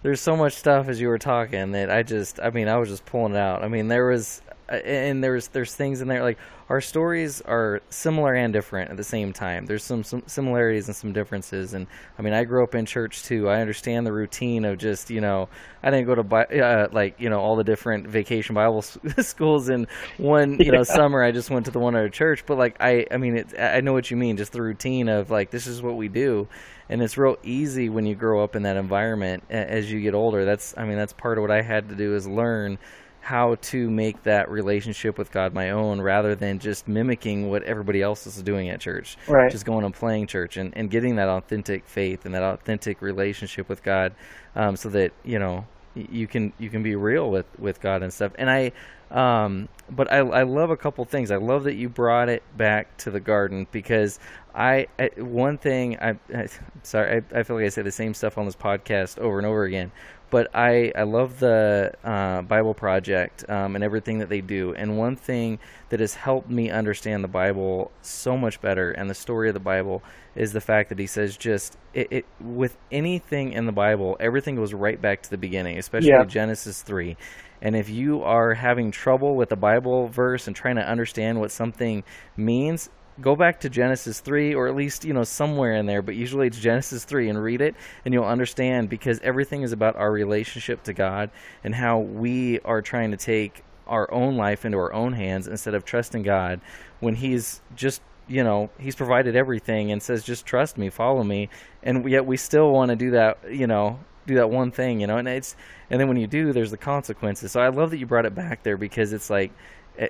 [0.02, 2.90] there's so much stuff as you were talking that I just, I mean, I was
[2.90, 3.64] just pulling it out.
[3.64, 4.42] I mean, there was,
[4.84, 9.04] and there's there's things in there like our stories are similar and different at the
[9.04, 9.66] same time.
[9.66, 11.74] There's some, some similarities and some differences.
[11.74, 11.86] And
[12.18, 13.48] I mean, I grew up in church too.
[13.48, 15.48] I understand the routine of just you know,
[15.82, 18.82] I didn't go to uh, like you know all the different vacation Bible
[19.18, 21.22] schools in one you know summer.
[21.22, 22.46] I just went to the one at a church.
[22.46, 24.36] But like I, I mean, it, I know what you mean.
[24.36, 26.48] Just the routine of like this is what we do.
[26.88, 30.44] And it's real easy when you grow up in that environment as you get older.
[30.44, 32.78] That's, I mean, that's part of what I had to do is learn
[33.24, 38.02] how to make that relationship with God my own rather than just mimicking what everybody
[38.02, 39.16] else is doing at church.
[39.26, 39.50] Right.
[39.50, 43.66] Just going and playing church and, and getting that authentic faith and that authentic relationship
[43.66, 44.14] with God
[44.54, 48.12] um, so that, you know, you can you can be real with, with God and
[48.12, 48.32] stuff.
[48.36, 48.72] And I
[49.10, 51.30] um, but I, I love a couple things.
[51.30, 54.18] I love that you brought it back to the garden because
[54.54, 56.48] I, I one thing I, I
[56.82, 59.46] sorry I, I feel like I say the same stuff on this podcast over and
[59.46, 59.92] over again
[60.30, 64.74] but I, I love the uh, Bible Project um, and everything that they do.
[64.74, 65.58] And one thing
[65.90, 69.60] that has helped me understand the Bible so much better and the story of the
[69.60, 70.02] Bible
[70.34, 74.56] is the fact that he says just it, it with anything in the Bible, everything
[74.56, 76.24] goes right back to the beginning, especially yeah.
[76.24, 77.16] Genesis three.
[77.62, 81.50] And if you are having trouble with a Bible verse and trying to understand what
[81.50, 82.02] something
[82.36, 86.16] means, go back to Genesis 3 or at least, you know, somewhere in there, but
[86.16, 87.74] usually it's Genesis 3 and read it
[88.04, 91.30] and you'll understand because everything is about our relationship to God
[91.62, 95.74] and how we are trying to take our own life into our own hands instead
[95.74, 96.60] of trusting God
[97.00, 101.50] when he's just you know he's provided everything and says just trust me follow me
[101.82, 105.06] and yet we still want to do that you know do that one thing you
[105.06, 105.54] know and it's
[105.90, 107.52] and then when you do there's the consequences.
[107.52, 109.52] So i love that you brought it back there because it's like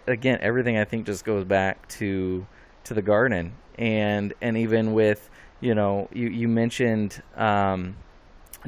[0.07, 2.46] again everything i think just goes back to
[2.85, 5.30] to the garden and and even with
[5.61, 7.97] you know you you mentioned um,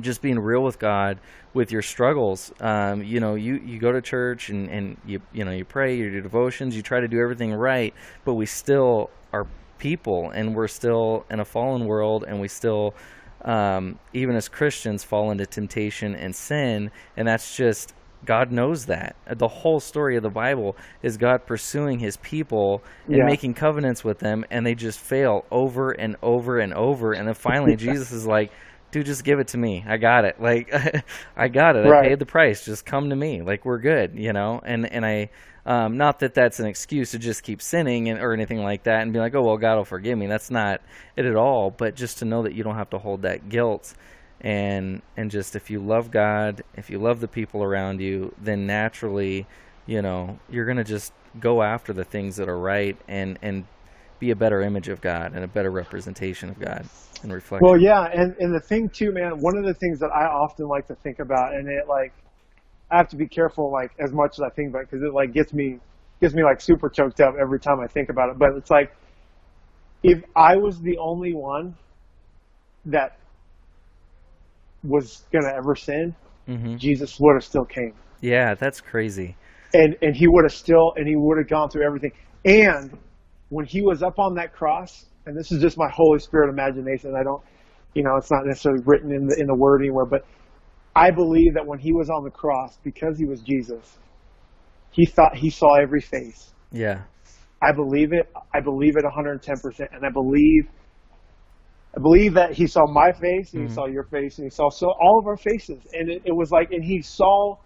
[0.00, 1.18] just being real with God
[1.54, 2.52] with your struggles.
[2.60, 5.96] Um, you know, you, you go to church and, and you you know you pray,
[5.96, 7.94] you do devotions, you try to do everything right,
[8.24, 9.46] but we still are
[9.78, 12.94] people and we're still in a fallen world and we still
[13.44, 17.94] um, even as Christians fall into temptation and sin, and that's just
[18.24, 19.16] God knows that.
[19.30, 23.24] The whole story of the Bible is God pursuing his people and yeah.
[23.24, 27.12] making covenants with them, and they just fail over and over and over.
[27.12, 28.50] And then finally, Jesus is like,
[28.90, 29.84] dude, just give it to me.
[29.86, 30.40] I got it.
[30.40, 30.72] Like,
[31.36, 31.88] I got it.
[31.88, 32.06] Right.
[32.06, 32.64] I paid the price.
[32.64, 33.42] Just come to me.
[33.42, 34.60] Like, we're good, you know?
[34.64, 35.30] And, and I,
[35.64, 39.02] um, not that that's an excuse to just keep sinning and, or anything like that
[39.02, 40.26] and be like, oh, well, God will forgive me.
[40.26, 40.80] That's not
[41.16, 41.70] it at all.
[41.70, 43.94] But just to know that you don't have to hold that guilt
[44.46, 48.64] and and just if you love God, if you love the people around you, then
[48.64, 49.44] naturally
[49.86, 53.64] you know, you're gonna just go after the things that are right and and
[54.20, 56.86] be a better image of God and a better representation of God
[57.22, 57.62] and reflect.
[57.62, 59.40] Well, yeah, and and the thing too, man.
[59.40, 62.12] One of the things that I often like to think about, and it like,
[62.88, 65.12] I have to be careful, like as much as I think about it, because it
[65.12, 65.80] like gets me
[66.20, 68.38] gets me like super choked up every time I think about it.
[68.38, 68.94] But it's like,
[70.04, 71.76] if I was the only one
[72.86, 73.18] that
[74.88, 76.14] was gonna ever sin,
[76.46, 77.94] hmm Jesus would have still came.
[78.20, 79.36] Yeah, that's crazy.
[79.74, 82.12] and and he would have still and he would have gone through everything
[82.44, 82.96] and
[83.48, 87.14] when he was up on that cross and this is just my holy spirit imagination
[87.16, 87.42] i don't
[87.94, 90.24] you know it's not necessarily written in the in the word anywhere but
[90.94, 93.98] i believe that when he was on the cross because he was jesus
[94.92, 97.02] he thought he saw every face Yeah.
[97.60, 100.68] i believe it i believe it 110% and i believe
[101.96, 103.72] I believe that he saw my face and he Mhm.
[103.74, 106.50] saw your face and he saw so all of our faces and it, it was
[106.50, 107.56] like and he saw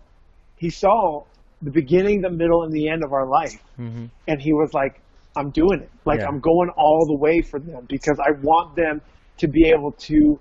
[0.56, 1.24] he saw
[1.62, 3.62] the beginning, the middle, and the end of our life.
[3.76, 5.00] hmm And he was like,
[5.36, 5.90] I'm doing it.
[6.06, 6.28] Like, Yeah.
[6.28, 9.00] I'm going all the way for them because I want them
[9.38, 10.38] to be able to,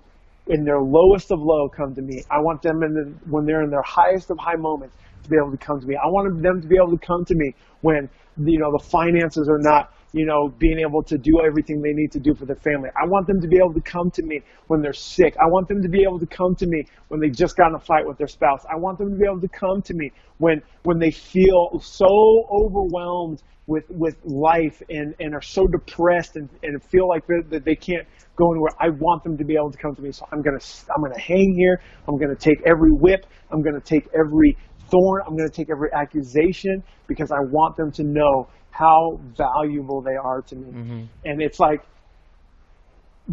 [0.48, 2.22] in their lowest of low, come to me.
[2.30, 5.36] I want them in the, when they're in their highest of high moments to be
[5.36, 5.96] able to come to me.
[5.96, 9.48] I want them to be able to come to me when, you know, the finances
[9.48, 12.56] are not, you know, being able to do everything they need to do for their
[12.56, 12.90] family.
[12.96, 15.36] I want them to be able to come to me when they're sick.
[15.40, 17.74] I want them to be able to come to me when they just got in
[17.74, 18.64] a fight with their spouse.
[18.68, 22.08] I want them to be able to come to me when when they feel so
[22.50, 27.76] overwhelmed with with life and and are so depressed and, and feel like that they
[27.76, 28.06] can't
[28.36, 28.72] go anywhere.
[28.80, 30.10] I want them to be able to come to me.
[30.10, 30.58] So I'm gonna
[30.94, 31.80] I'm gonna hang here.
[32.08, 33.26] I'm gonna take every whip.
[33.52, 34.56] I'm gonna take every
[34.90, 35.22] thorn.
[35.26, 40.42] I'm gonna take every accusation because I want them to know how valuable they are
[40.42, 40.72] to me.
[40.72, 41.80] hmm And it's like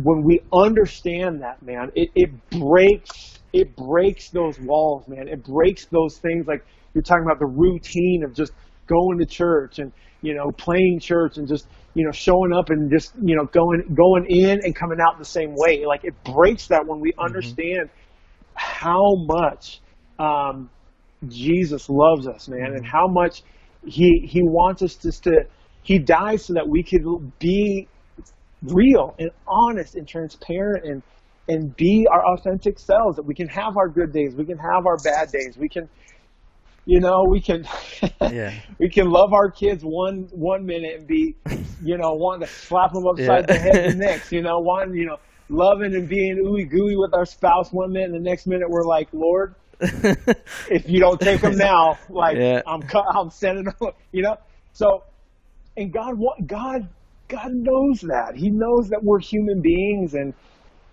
[0.04, 5.28] when we understand that, man, it, it breaks it breaks those walls, man.
[5.28, 8.52] It breaks those things like you're talking about the routine of just
[8.88, 9.92] going to church and
[10.22, 13.84] you know playing church and just you know showing up and just you know going
[13.96, 15.86] going in and coming out the same way.
[15.86, 17.90] Like it breaks that when we understand
[18.56, 19.82] how much
[20.20, 20.70] um,
[21.28, 22.86] Jesus loves us, man, and mm-hmm.
[22.86, 23.44] how much
[23.86, 25.46] he he wants us just to
[25.84, 27.04] he died so that we could
[27.40, 27.88] be
[28.64, 31.04] real and honest and transparent and
[31.48, 34.86] and be our authentic selves that we can have our good days we can have
[34.86, 35.88] our bad days we can
[36.86, 37.66] you know we can
[38.22, 38.54] Yeah.
[38.80, 41.36] we can love our kids one one minute and be
[41.84, 43.54] you know wanting to slap them upside Yeah.
[43.54, 45.18] the head the next you know one you know
[45.50, 48.84] loving and being ooey gooey with our spouse one minute and the next minute we're
[48.86, 52.62] like lord if you don't take them now, like Yeah.
[52.66, 52.82] I'm,
[53.14, 53.76] I'm sending them,
[54.12, 54.38] you know.
[54.74, 55.04] So,
[55.76, 56.16] and God,
[56.46, 56.88] God,
[57.28, 58.36] God knows that.
[58.36, 60.34] He knows that we're human beings, and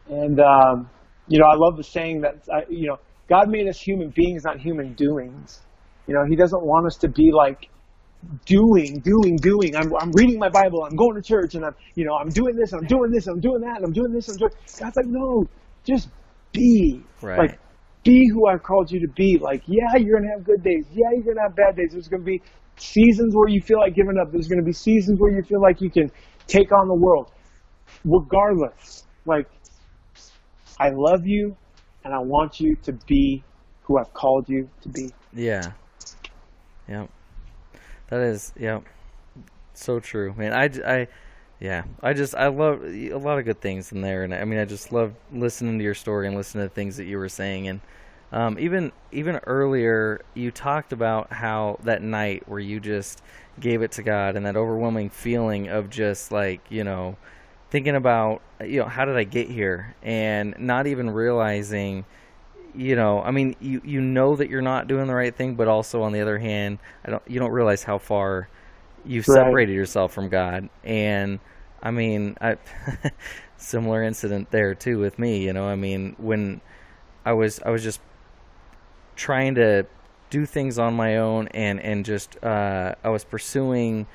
[0.08, 0.90] and um,
[1.28, 4.44] you know, I love the saying that uh, you know, God made us human beings,
[4.44, 5.60] not human doings.
[6.06, 7.68] You know, He doesn't want us to be like
[8.44, 9.76] doing, doing, doing.
[9.76, 10.84] I'm, I'm reading my Bible.
[10.84, 13.40] I'm going to church, and I'm, you know, I'm doing this, I'm doing this, I'm
[13.40, 14.52] doing that, and I'm doing this, I'm doing.
[14.78, 15.46] God's like, no,
[15.84, 16.08] just
[16.52, 17.02] be.
[17.20, 17.38] Right.
[17.38, 17.58] Like,
[18.04, 19.38] be who I've called you to be.
[19.40, 20.84] Like, yeah, you're gonna have good days.
[20.92, 21.92] Yeah, you're gonna have bad days.
[21.92, 22.42] There's gonna be
[22.76, 24.30] seasons where you feel like giving up.
[24.32, 26.10] There's gonna be seasons where you feel like you can
[26.46, 27.30] take on the world.
[28.04, 29.48] Regardless, like,
[30.78, 31.56] I love you,
[32.04, 33.42] and I want you to be
[33.82, 35.10] who I've called you to be.
[35.32, 35.72] Yeah.
[36.88, 37.08] Yep.
[38.08, 38.84] That is, yep.
[39.72, 40.52] So true, man.
[40.52, 41.08] I, I-
[41.60, 41.84] yeah.
[42.02, 44.64] I just, I love a lot of good things in there, and I mean, I
[44.64, 47.80] just love listening to your story and listening to things that you were saying, and
[48.32, 53.22] um, even even earlier, you talked about how that night where you just
[53.60, 57.16] gave it to God, and that overwhelming feeling of just like you know,
[57.70, 62.04] thinking about you know, how did I get here, and not even realizing
[62.74, 65.68] you know, I mean, you you know that you're not doing the right thing, but
[65.68, 68.48] also on the other hand, I don't you don't realize how far
[69.06, 69.60] you've Right.
[69.66, 70.68] separated yourself from God.
[70.84, 71.40] And
[71.82, 72.56] I mean, I
[73.56, 75.66] similar incident there too with me, you know.
[75.68, 76.60] I mean, when
[77.24, 78.00] I was I was just
[79.16, 79.86] trying to
[80.30, 84.06] do things on my own and and just uh I was pursuing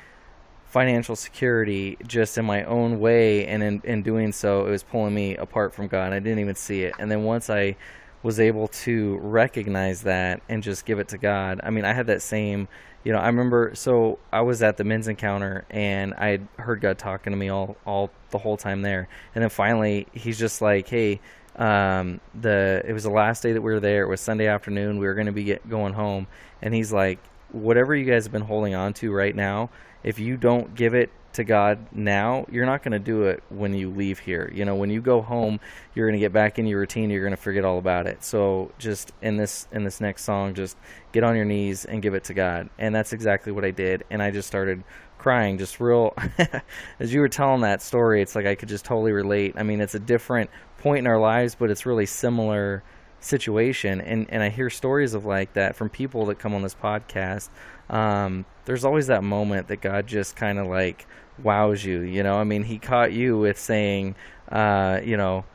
[0.65, 5.13] financial security just in my own way and in, in doing so it was pulling
[5.13, 7.75] me apart from god i didn't even see it and then once i
[8.23, 12.07] was able to recognize that and just give it to god i mean i had
[12.07, 12.67] that same
[13.03, 16.81] you know i remember so i was at the men's encounter and i had heard
[16.81, 19.07] god talking to me all all the whole time there.
[19.35, 21.19] And then finally he's just like hey
[21.55, 24.03] um the it was the last day that we were there.
[24.03, 24.97] It was sunday afternoon.
[24.97, 26.27] We were going to be get, going home.
[26.61, 27.19] And he's like
[27.51, 29.69] whatever you guys have been holding on to right now,
[30.03, 33.73] if you don't give it to God now, you're not going to do it when
[33.73, 34.51] you leave here.
[34.53, 35.59] You know, when you go home,
[35.93, 37.09] you're going to get back in your routine.
[37.09, 38.23] You're going to forget all about it.
[38.23, 40.77] So just in this in this next song, just
[41.11, 42.69] get on your knees and give it to God.
[42.77, 44.03] And that's exactly what I did.
[44.09, 44.83] And I just started
[45.17, 46.13] crying, just real.
[46.99, 49.53] as you were telling that story, it's like I could just totally relate.
[49.57, 50.49] I mean, it's a different
[50.79, 52.83] point in our lives, but it's really similar
[53.21, 56.73] situation and and I hear stories of like that from people that come on this
[56.73, 57.49] podcast
[57.89, 61.07] um, there's always that moment that God just kind of like
[61.43, 64.15] wows you you know I mean he caught you with saying
[64.51, 65.45] uh, you know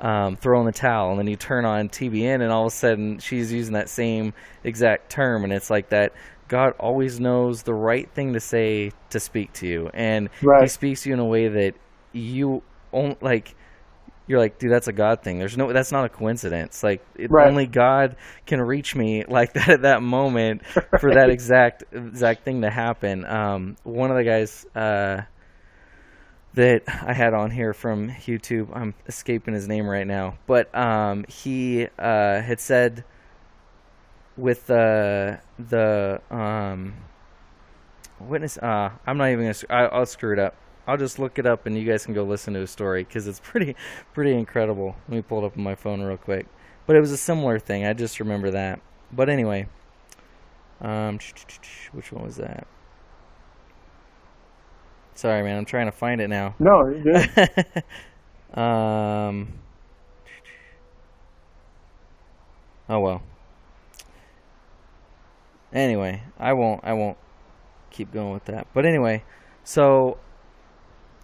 [0.00, 2.76] um, throw in the towel and then you turn on TBN and all of a
[2.76, 4.34] sudden she's using that same
[4.64, 6.12] exact term and it's like that
[6.48, 10.62] God always knows the right thing to say to speak to you and right.
[10.62, 11.74] he speaks to you in a way that
[12.12, 13.54] you only like
[14.26, 15.38] you're like, dude, that's a God thing.
[15.38, 16.82] There's no, that's not a coincidence.
[16.82, 17.46] Like, it, right.
[17.46, 18.16] only God
[18.46, 21.00] can reach me like that at that moment right.
[21.00, 23.24] for that exact exact thing to happen.
[23.26, 25.22] Um, one of the guys uh,
[26.54, 31.24] that I had on here from YouTube, I'm escaping his name right now, but um,
[31.28, 33.04] he uh, had said
[34.36, 36.94] with uh, the um,
[38.20, 38.58] witness.
[38.58, 39.54] Uh, I'm not even gonna.
[39.70, 40.56] I, I'll screw it up.
[40.86, 43.26] I'll just look it up and you guys can go listen to his story because
[43.26, 43.74] it's pretty
[44.12, 44.96] pretty incredible.
[45.08, 46.46] Let me pull it up on my phone real quick.
[46.86, 47.86] But it was a similar thing.
[47.86, 48.80] I just remember that.
[49.10, 49.68] But anyway,
[50.80, 51.18] um,
[51.92, 52.66] which one was that?
[55.14, 55.56] Sorry, man.
[55.56, 56.54] I'm trying to find it now.
[56.58, 57.82] No, you're good.
[58.58, 59.52] um.
[62.88, 63.22] Oh well.
[65.72, 66.80] Anyway, I won't.
[66.84, 67.16] I won't
[67.90, 68.66] keep going with that.
[68.74, 69.24] But anyway,
[69.62, 70.18] so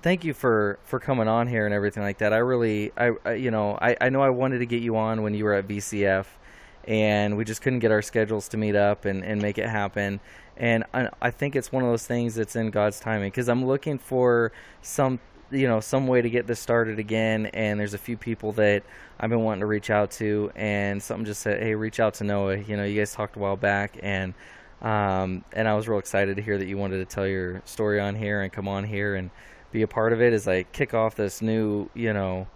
[0.03, 2.33] thank you for for coming on here and everything like that.
[2.33, 5.23] I really, I, I you know, I, I know I wanted to get you on
[5.23, 6.27] when you were at VCF,
[6.87, 10.21] and we just couldn't get our schedules to meet up and and make it happen.
[10.57, 13.65] And I, I think it's one of those things that's in God's timing because I'm
[13.65, 15.21] looking for some
[15.51, 18.85] you know some way to get this started again and there's a few people that
[19.19, 22.25] I've been wanting to reach out to and something just said hey reach out to
[22.25, 24.35] Noah you know you guys talked a while back and
[24.81, 28.01] um, and I was real excited to hear that you wanted to tell your story
[28.01, 29.31] on here and come on here and
[29.73, 32.49] be a part of it as I kick off this new, you know,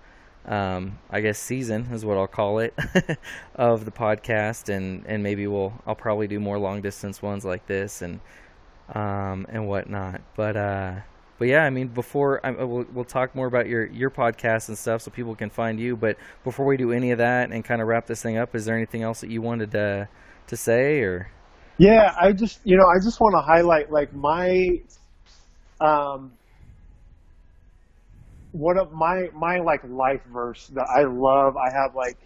[0.47, 2.75] um, I guess season is what I'll call it
[3.55, 7.67] of the podcast, and and maybe we'll I'll probably do more long distance ones like
[7.67, 8.21] this and
[8.95, 10.21] um, and whatnot.
[10.37, 10.95] But uh,
[11.39, 14.77] but yeah, I mean, before I, we'll we'll talk more about your your podcast and
[14.77, 15.97] stuff, so people can find you.
[15.97, 18.67] But before we do any of that and kind of wrap this thing up, is
[18.67, 20.09] there anything else that you wanted to
[20.49, 21.31] to say or?
[21.79, 24.81] Yeah, I just you know I just want to highlight like my
[25.81, 26.33] um
[28.55, 31.57] one of my my like life verse that I love.
[31.57, 32.17] I have like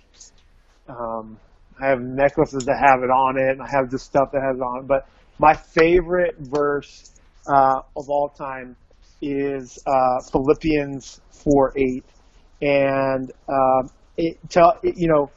[0.87, 1.39] um,
[1.81, 4.57] I have necklaces that have it on it, and I have just stuff that has
[4.57, 4.87] it on it.
[4.87, 5.09] But
[5.39, 7.13] my favorite verse
[7.47, 8.77] uh, of all time
[9.23, 12.05] is uh, Philippians four eight,
[12.61, 15.31] and um, it tell you know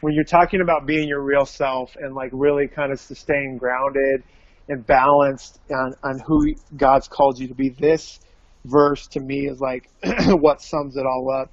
[0.00, 4.24] when you're talking about being your real self and like really kind of staying grounded
[4.68, 7.68] and balanced on on who God's called you to be.
[7.68, 8.18] This
[8.64, 9.88] verse to me is like
[10.26, 11.50] what sums it all up.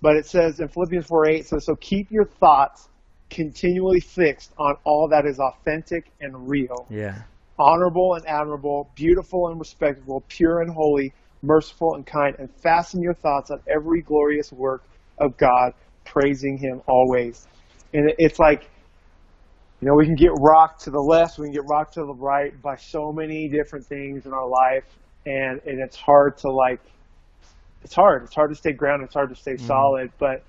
[0.00, 2.88] But it says in Philippians 4 8 says, So keep your thoughts
[3.30, 6.86] continually fixed on all that is authentic and real.
[6.90, 7.22] Yeah.
[7.58, 13.14] Honorable and admirable, beautiful and respectable, pure and holy, merciful and kind, and fasten your
[13.14, 14.82] thoughts on every glorious work
[15.18, 15.72] of God,
[16.04, 17.46] praising Him always.
[17.94, 18.68] And it's like,
[19.80, 22.14] you know, we can get rocked to the left, we can get rocked to the
[22.14, 24.84] right by so many different things in our life
[25.26, 26.80] and and it's hard to like
[27.82, 28.24] it's hard.
[28.24, 29.06] It's hard to stay grounded.
[29.06, 29.66] It's hard to stay mm-hmm.
[29.66, 30.12] solid.
[30.18, 30.44] But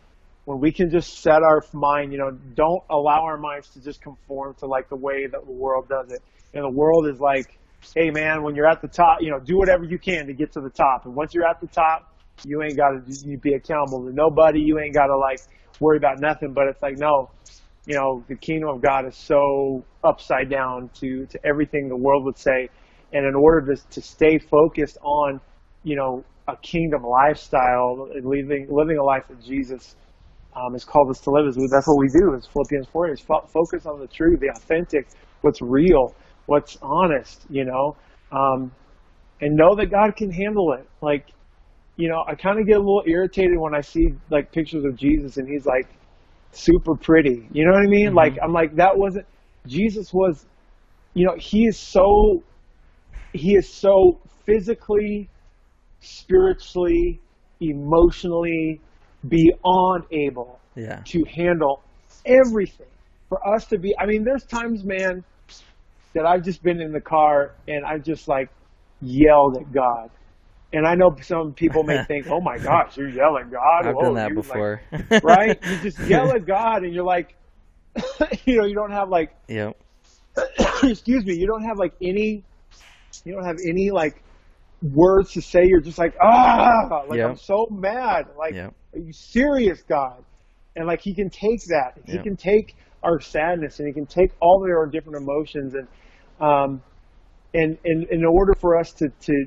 [0.45, 4.01] when we can just set our mind you know don't allow our minds to just
[4.01, 6.21] conform to like the way that the world does it.
[6.53, 7.57] And the world is like
[7.95, 10.53] hey man when you're at the top you know do whatever you can to get
[10.53, 11.05] to the top.
[11.05, 12.13] And once you're at the top
[12.45, 14.59] you ain't got to you be accountable to nobody.
[14.59, 15.39] You ain't got to like
[15.79, 16.53] worry about nothing.
[16.53, 17.29] But it's like no
[17.85, 22.23] you know the kingdom of god is so upside down to to everything the world
[22.25, 22.69] would say
[23.13, 25.39] and in order to, to stay focused on,
[25.83, 29.95] you know, a kingdom lifestyle, living living a life that Jesus
[30.55, 32.33] um, has called us to live, is that's what we do.
[32.35, 35.07] Is Philippians four is fo- focus on the truth, the authentic,
[35.41, 36.13] what's real,
[36.47, 37.95] what's honest, you know,
[38.31, 38.71] um,
[39.41, 40.87] and know that God can handle it.
[41.01, 41.27] Like,
[41.95, 44.95] you know, I kind of get a little irritated when I see like pictures of
[44.97, 45.87] Jesus and he's like
[46.51, 47.47] super pretty.
[47.51, 48.07] You know what I mean?
[48.07, 48.17] Mm-hmm.
[48.17, 49.25] Like, I'm like that wasn't
[49.65, 50.45] Jesus was,
[51.13, 52.43] you know, he is so
[53.33, 55.29] he is so physically,
[55.99, 57.19] spiritually,
[57.59, 58.79] emotionally
[59.27, 61.01] beyond able yeah.
[61.05, 61.81] to handle
[62.25, 62.87] everything.
[63.29, 65.23] For us to be, I mean, there's times, man,
[66.13, 68.49] that I've just been in the car and I've just like
[69.01, 70.09] yelled at God.
[70.71, 74.01] And I know some people may think, "Oh my gosh, you're yelling God." I've Whoa,
[74.01, 74.81] done that before.
[74.91, 75.59] Like, right?
[75.63, 77.35] You just yell at God, and you're like,
[78.45, 79.77] you know, you don't have like, Yep.
[80.83, 82.43] excuse me, you don't have like any,
[83.25, 84.23] you don't have any like
[84.81, 85.61] words to say.
[85.65, 87.29] You're just like, ah, like Yep.
[87.29, 88.27] I'm so mad.
[88.37, 88.73] Like, Yep.
[88.95, 90.23] are you serious, God?
[90.75, 91.93] And like He can take that.
[92.05, 92.23] He Yep.
[92.23, 95.87] can take our sadness, and He can take all of our different emotions, and
[96.39, 96.81] um,
[97.53, 99.45] and and in order for us to to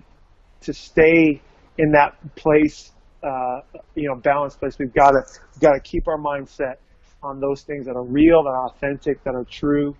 [0.62, 1.40] to stay
[1.78, 2.92] in that place,
[3.22, 3.60] uh,
[3.94, 5.22] you know, balanced place, we've got to
[5.60, 6.76] got to keep our mindset
[7.22, 9.94] on those things that are real, that are authentic, that are true,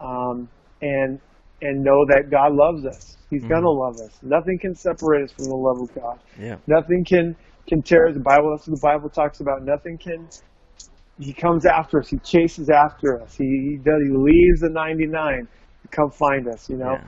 [0.00, 0.48] um,
[0.80, 1.20] and
[1.62, 3.16] and know that God loves us.
[3.30, 3.48] He's Mhm.
[3.48, 4.18] gonna love us.
[4.22, 6.18] Nothing can separate us from the love of God.
[6.38, 6.56] Yeah.
[6.66, 7.36] Nothing can
[7.68, 8.14] can tear us.
[8.14, 8.50] The Bible.
[8.50, 9.62] That's what the Bible talks about.
[9.62, 10.26] Nothing can.
[11.18, 12.08] He comes after us.
[12.08, 13.36] He chases after us.
[13.36, 14.00] He, he does.
[14.02, 15.46] He leaves the ninety nine
[15.82, 16.68] to come find us.
[16.70, 17.00] You know, Yeah.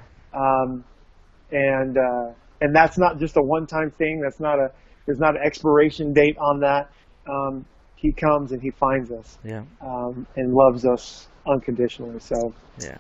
[0.62, 0.84] um,
[1.50, 4.20] and uh, and that's not just a one time thing.
[4.20, 4.70] That's not a.
[5.07, 6.90] There's not an expiration date on that.
[7.28, 7.64] Um,
[7.96, 9.62] he comes and he finds us Yeah.
[9.80, 12.18] um, and loves us unconditionally.
[12.20, 12.98] So Yeah.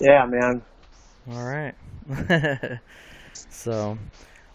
[0.00, 0.62] Yeah, man.
[1.30, 1.74] All right.
[3.32, 3.98] so,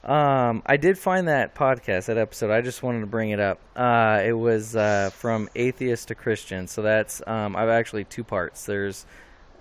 [0.04, 2.52] um, I did find that podcast, that episode.
[2.52, 3.60] I just wanted to bring it up.
[3.76, 6.68] Uh, it was uh, from atheist to Christian.
[6.68, 8.66] So that's um, I've actually two parts.
[8.66, 9.06] There's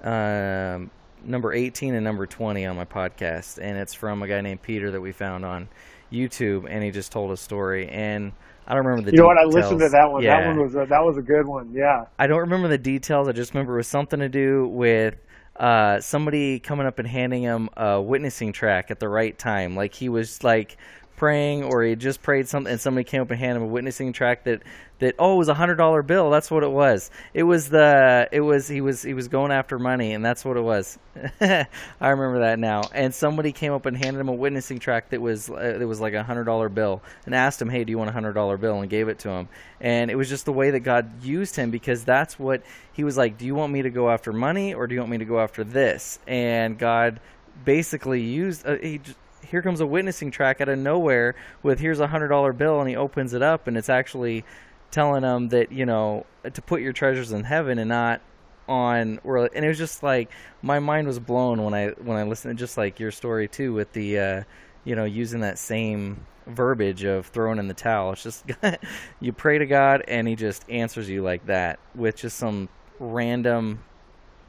[0.02, 0.90] um,
[1.24, 4.90] number 18 and number 20 on my podcast, and it's from a guy named Peter
[4.90, 5.68] that we found on
[6.12, 7.88] YouTube, and he just told a story.
[7.88, 8.32] And
[8.66, 9.38] I don't remember the You know what?
[9.38, 10.22] I listened to that one.
[10.22, 10.40] Yeah.
[10.40, 11.72] That one was a, that was a good one.
[11.72, 12.06] Yeah.
[12.18, 13.28] I don't remember the details.
[13.28, 15.16] I just remember it was something to do with
[15.58, 19.76] uh, somebody coming up and handing him a witnessing track at the right time.
[19.76, 20.76] Like he was like
[21.16, 24.12] praying, or he just prayed something, and somebody came up and handed him a witnessing
[24.12, 24.62] track that
[24.98, 26.30] that oh it was a hundred dollar bill.
[26.30, 27.10] That's what it was.
[27.34, 30.56] It was the it was he was he was going after money, and that's what
[30.56, 30.98] it was.
[31.40, 31.66] I
[32.00, 32.82] remember that now.
[32.92, 36.14] And somebody came up and handed him a witnessing track that was uh, was like
[36.14, 38.80] a hundred dollar bill, and asked him, "Hey, do you want a hundred dollar bill?"
[38.80, 39.48] and gave it to him.
[39.80, 42.62] And it was just the way that God used him because that's what
[42.92, 43.36] he was like.
[43.36, 45.40] Do you want me to go after money or do you want me to go
[45.40, 46.18] after this?
[46.26, 47.20] And God
[47.64, 48.98] basically used uh, he.
[48.98, 49.18] Just,
[49.50, 52.88] here comes a witnessing track out of nowhere with here's a hundred dollar bill and
[52.88, 54.44] he opens it up and it's actually
[54.90, 58.20] telling him that you know to put your treasures in heaven and not
[58.68, 60.30] on or and it was just like
[60.62, 63.72] my mind was blown when I when I listened to just like your story too
[63.72, 64.42] with the uh
[64.84, 68.44] you know using that same verbiage of throwing in the towel it's just
[69.20, 72.68] you pray to God and he just answers you like that with just some
[72.98, 73.82] random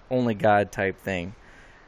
[0.10, 1.36] only God type thing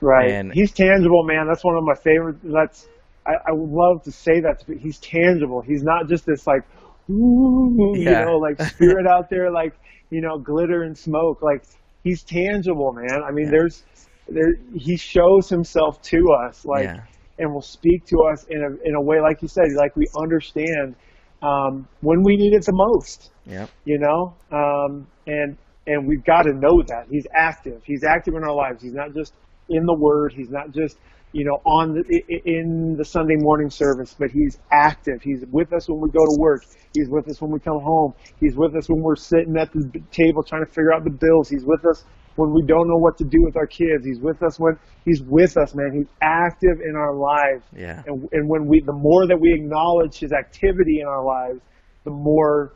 [0.01, 0.31] Right.
[0.31, 1.47] And- he's tangible, man.
[1.47, 2.37] That's one of my favorite.
[2.43, 2.87] That's
[3.27, 4.63] I, I would love to say that.
[4.79, 5.61] He's tangible.
[5.61, 6.63] He's not just this like,
[7.09, 9.73] ooh, you know, like spirit out there, like
[10.09, 11.41] you know, glitter and smoke.
[11.41, 11.63] Like
[12.03, 13.23] he's tangible, man.
[13.27, 13.51] I mean, Yeah.
[13.51, 13.83] there's
[14.27, 14.53] there.
[14.75, 17.01] He shows himself to us, like, Yeah.
[17.37, 20.07] and will speak to us in a in a way, like you said, like we
[20.17, 20.95] understand
[21.41, 25.57] um, when we need it the most Yeah, you know um, and
[25.87, 29.13] and we've got to know that he's active he's active in our lives he's not
[29.13, 29.33] just
[29.69, 30.97] in the word he's not just
[31.31, 32.03] you know on the
[32.45, 35.21] in the sunday morning service but he's active.
[35.21, 36.63] He's with us when we go to work.
[36.93, 38.13] He's with us when we come home.
[38.39, 41.47] He's with us when we're sitting at the table trying to figure out the bills.
[41.49, 42.03] He's with us
[42.35, 44.05] when we don't know what to do with our kids.
[44.05, 45.91] He's with us when he's with us man.
[45.93, 47.63] He's active in our lives.
[47.75, 48.01] Yeah.
[48.07, 51.59] And, and when we the more that we acknowledge his activity in our lives
[52.05, 52.73] the more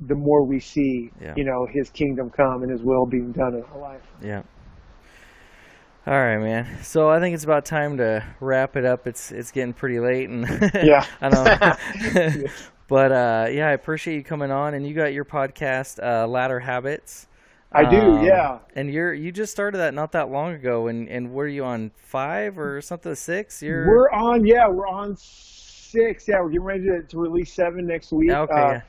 [0.00, 1.34] the more we see Yeah.
[1.36, 4.02] you know his kingdom come and his will being done in our life.
[4.22, 4.42] Yeah.
[6.06, 6.68] All right, man.
[6.84, 9.08] So I think it's about time to wrap it up.
[9.08, 11.04] It's it's getting pretty late, and Yeah.
[11.20, 12.44] I know.
[12.88, 16.60] but uh, yeah, I appreciate you coming on, and you got your podcast, uh, Latter
[16.60, 17.26] Habits.
[17.72, 21.08] i do Um, yeah And you're you just started that not that long ago, and
[21.08, 23.60] and were you on five or something six?
[23.60, 27.84] You're we're on yeah we're on six yeah we're getting ready to, to release seven
[27.84, 28.80] next week Okay, uh, yeah.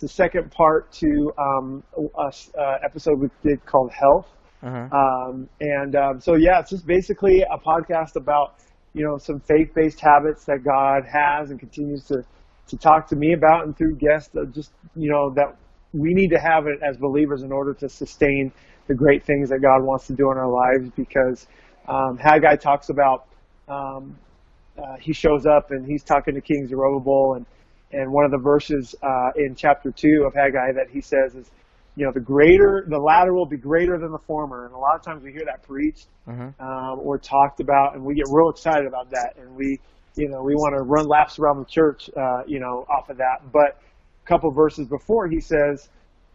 [0.00, 4.26] the second part to um a uh, episode we did called health
[4.62, 4.96] uh-huh.
[4.96, 8.54] Um, and um, so, yeah, it's just basically a podcast about,
[8.94, 12.24] you know, some faith-based habits that God has and continues to,
[12.68, 15.56] to talk to me about and through guests just, you know, that
[15.92, 18.52] we need to have it as believers in order to sustain
[18.86, 21.46] the great things that God wants to do in our lives because
[21.88, 23.26] um, Haggai talks about
[23.68, 24.16] um,
[24.78, 27.46] uh, he shows up and he's talking to King Zerubbabel and
[27.92, 31.50] and one of the verses uh, in chapter two of Haggai that he says is,
[31.96, 34.94] you know, the greater the latter will be greater than the former, and a lot
[34.96, 36.50] of times we hear that preached Uh-huh.
[36.60, 39.78] um, or talked about, and we get real excited about that, and we,
[40.16, 43.16] you know, we want to run laps around the church, uh, you know, off of
[43.18, 43.40] that.
[43.52, 43.78] But
[44.24, 45.88] a couple verses before, he says,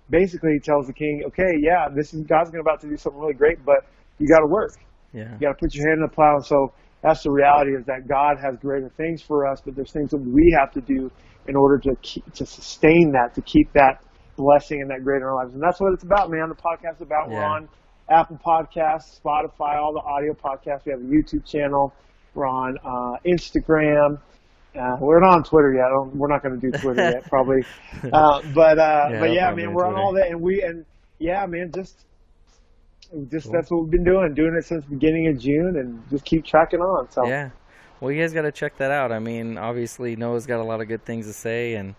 [0.10, 3.20] basically, he tells the king, okay, yeah, this is God's going about to do something
[3.20, 3.86] really great, but
[4.20, 4.74] you got to work.
[5.14, 5.32] Yeah.
[5.34, 6.36] You got to put your hand in the plow.
[6.36, 9.92] And so that's the reality is that God has greater things for us, but there's
[9.92, 11.12] things that we have to do
[11.48, 14.04] in order to keep, to sustain that, to keep that
[14.38, 15.54] blessing and that greater in our lives.
[15.54, 16.48] And that's what it's about, man.
[16.48, 17.30] The podcast is about.
[17.30, 17.36] Yeah.
[17.36, 17.70] We're on
[18.10, 20.86] Apple Podcasts, Spotify, all the audio podcasts.
[20.86, 21.94] We have a YouTube channel.
[22.34, 24.20] We're on uh, Instagram.
[24.80, 25.86] Uh, we're not on Twitter yet.
[26.14, 27.64] we're not going to do Twitter yet, probably.
[28.14, 30.86] Uh, but uh, yeah, but yeah, man, we're on all that, and we and
[31.18, 32.06] yeah, man, just
[33.30, 33.54] just cool.
[33.54, 36.46] that's what we've been doing, doing it since the beginning of June, and just keep
[36.46, 37.10] tracking on.
[37.10, 37.50] So yeah,
[38.00, 39.12] well, you guys got to check that out.
[39.12, 41.96] I mean, obviously Noah's got a lot of good things to say, and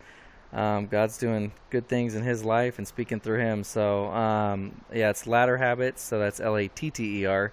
[0.53, 3.65] um, God's doing good things in his life and speaking through him.
[3.65, 6.03] So um, yeah, it's Latter Habits.
[6.03, 7.53] So that's L A T T E R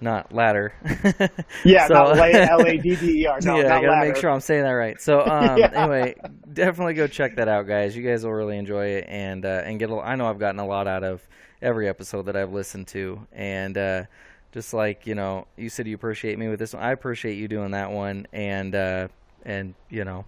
[0.00, 0.72] not ladder.
[1.64, 3.38] yeah, so, not L A D D E R.
[3.42, 5.00] No, yeah, I gotta make sure I'm saying that right.
[5.00, 5.70] So, um, yeah.
[5.74, 6.14] anyway,
[6.52, 7.96] definitely go check that out, guys.
[7.96, 9.90] You guys will really enjoy it, and uh, and get.
[9.90, 11.26] A, I know I've gotten a lot out of
[11.60, 14.04] every episode that I've listened to, and uh,
[14.52, 16.82] just like you know, you said you appreciate me with this one.
[16.82, 19.08] I appreciate you doing that one, and uh,
[19.44, 20.24] and you know,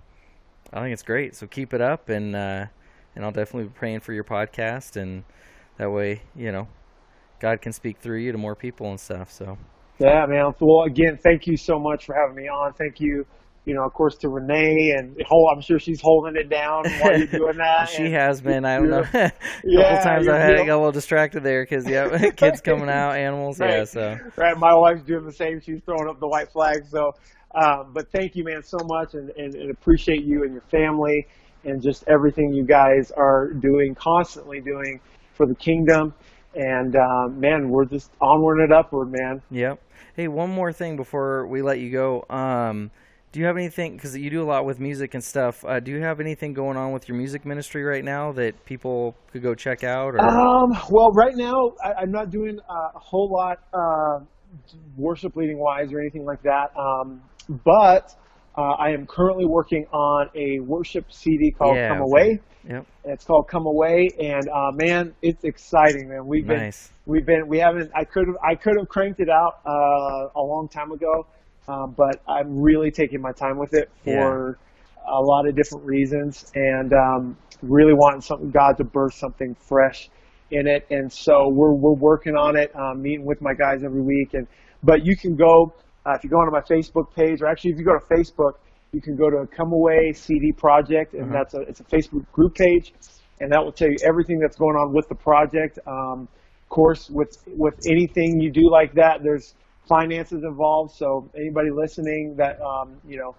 [0.73, 1.35] I think it's great.
[1.35, 2.67] So keep it up, and uh,
[3.15, 5.25] and I'll definitely be praying for your podcast, and
[5.79, 6.69] that way, you know,
[7.41, 9.31] God can speak through you to more people and stuff.
[9.33, 9.59] So.
[9.99, 10.55] Yeah, man.
[10.61, 12.73] Well, again, thank you so much for having me on.
[12.73, 13.27] Thank you,
[13.67, 15.15] you know, of course, to Renee, and
[15.53, 17.91] I'm sure she's holding it down while you're doing that.
[17.91, 18.65] she and, has been.
[18.65, 19.05] I don't know.
[19.13, 19.33] a
[19.65, 23.13] yeah, couple times I had got a little distracted there because yeah, kids coming out,
[23.15, 23.61] animals.
[23.61, 23.79] Right.
[23.79, 24.57] Yeah, so right.
[24.57, 25.61] My wife's doing the same.
[25.61, 26.87] She's throwing up the white flag.
[26.87, 27.13] So,
[27.55, 31.27] um, but thank you, man, so much, and, and, and appreciate you and your family
[31.65, 35.01] and just everything you guys are doing, constantly doing
[35.35, 36.15] for the kingdom
[36.55, 39.43] and uh, man, we're just onward and upward, man.
[39.51, 39.81] Yep.
[40.17, 42.25] Hey, one more thing before we let you go.
[42.29, 42.91] Um,
[43.33, 43.95] do you have anything?
[43.95, 45.65] Because you do a lot with music and stuff.
[45.65, 49.15] Uh, do you have anything going on with your music ministry right now that people
[49.31, 50.15] could go check out?
[50.15, 50.21] Or?
[50.21, 54.25] Um, well, right now I, am not doing a whole lot uh,
[54.97, 56.77] worship leading wise or anything like that.
[56.77, 57.23] Um,
[57.65, 58.15] but
[58.57, 62.41] uh, I am currently working on a worship CD called yeah, Come Away.
[62.69, 62.87] Yep.
[63.05, 66.27] It's called Come Away, and uh, man, it's exciting, man.
[66.27, 66.89] We've nice.
[66.89, 67.91] been, we've been, we haven't.
[67.95, 71.27] I could have, I could have cranked it out uh, a long time ago,
[71.69, 75.03] um, but I'm really taking my time with it for yeah.
[75.11, 80.11] a lot of different reasons, and um, really wanting something God to birth something fresh
[80.51, 84.03] in it, and so we're we're working on it, um, meeting with my guys every
[84.03, 84.47] week, and
[84.83, 85.73] but you can go
[86.07, 88.55] uh, if you go onto my Facebook page, or actually if you go to Facebook,
[88.93, 91.33] you can go to Come Away CD Project, and uh-huh.
[91.33, 92.93] that's a it's a Facebook group page,
[93.41, 95.79] and that will tell you everything that's going on with the project.
[95.87, 96.29] Um,
[96.63, 99.55] of course, with with anything you do like that, there's
[99.89, 100.95] finances involved.
[100.95, 103.37] So anybody listening that um, you know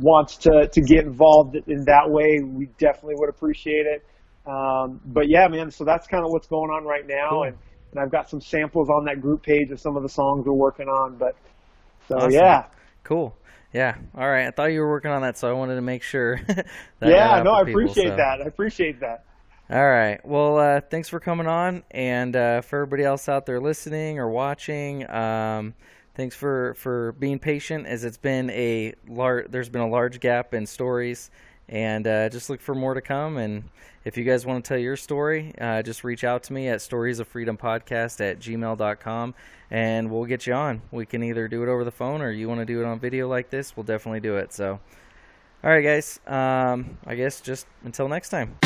[0.00, 4.04] wants to to get involved in that way, we definitely would appreciate it.
[4.46, 5.70] Um, but yeah, man.
[5.70, 7.42] So that's kind of what's going on right now, cool.
[7.44, 7.56] and
[7.92, 10.52] and I've got some samples on that group page of some of the songs we're
[10.52, 11.16] working on.
[11.16, 11.36] But
[12.08, 12.32] so awesome.
[12.32, 12.66] yeah,
[13.04, 13.36] cool.
[13.72, 13.96] Yeah.
[14.16, 14.46] All right.
[14.46, 16.40] I thought you were working on that, so I wanted to make sure.
[17.02, 17.42] yeah.
[17.42, 18.16] No, I appreciate so.
[18.16, 18.40] that.
[18.40, 19.24] I appreciate that.
[19.70, 20.18] All right.
[20.24, 24.30] Well, uh, thanks for coming on, and uh, for everybody else out there listening or
[24.30, 25.74] watching, um,
[26.14, 27.86] thanks for for being patient.
[27.86, 31.30] As it's been a large, there's been a large gap in stories,
[31.68, 33.36] and uh, just look for more to come.
[33.36, 33.64] And
[34.08, 36.78] if you guys want to tell your story, uh, just reach out to me at
[36.78, 39.34] storiesofreedompodcast at gmail.com
[39.70, 40.80] and we'll get you on.
[40.90, 42.98] We can either do it over the phone or you want to do it on
[42.98, 44.54] video like this, we'll definitely do it.
[44.54, 44.80] So,
[45.62, 46.20] all right, guys.
[46.26, 48.56] Um, I guess just until next time.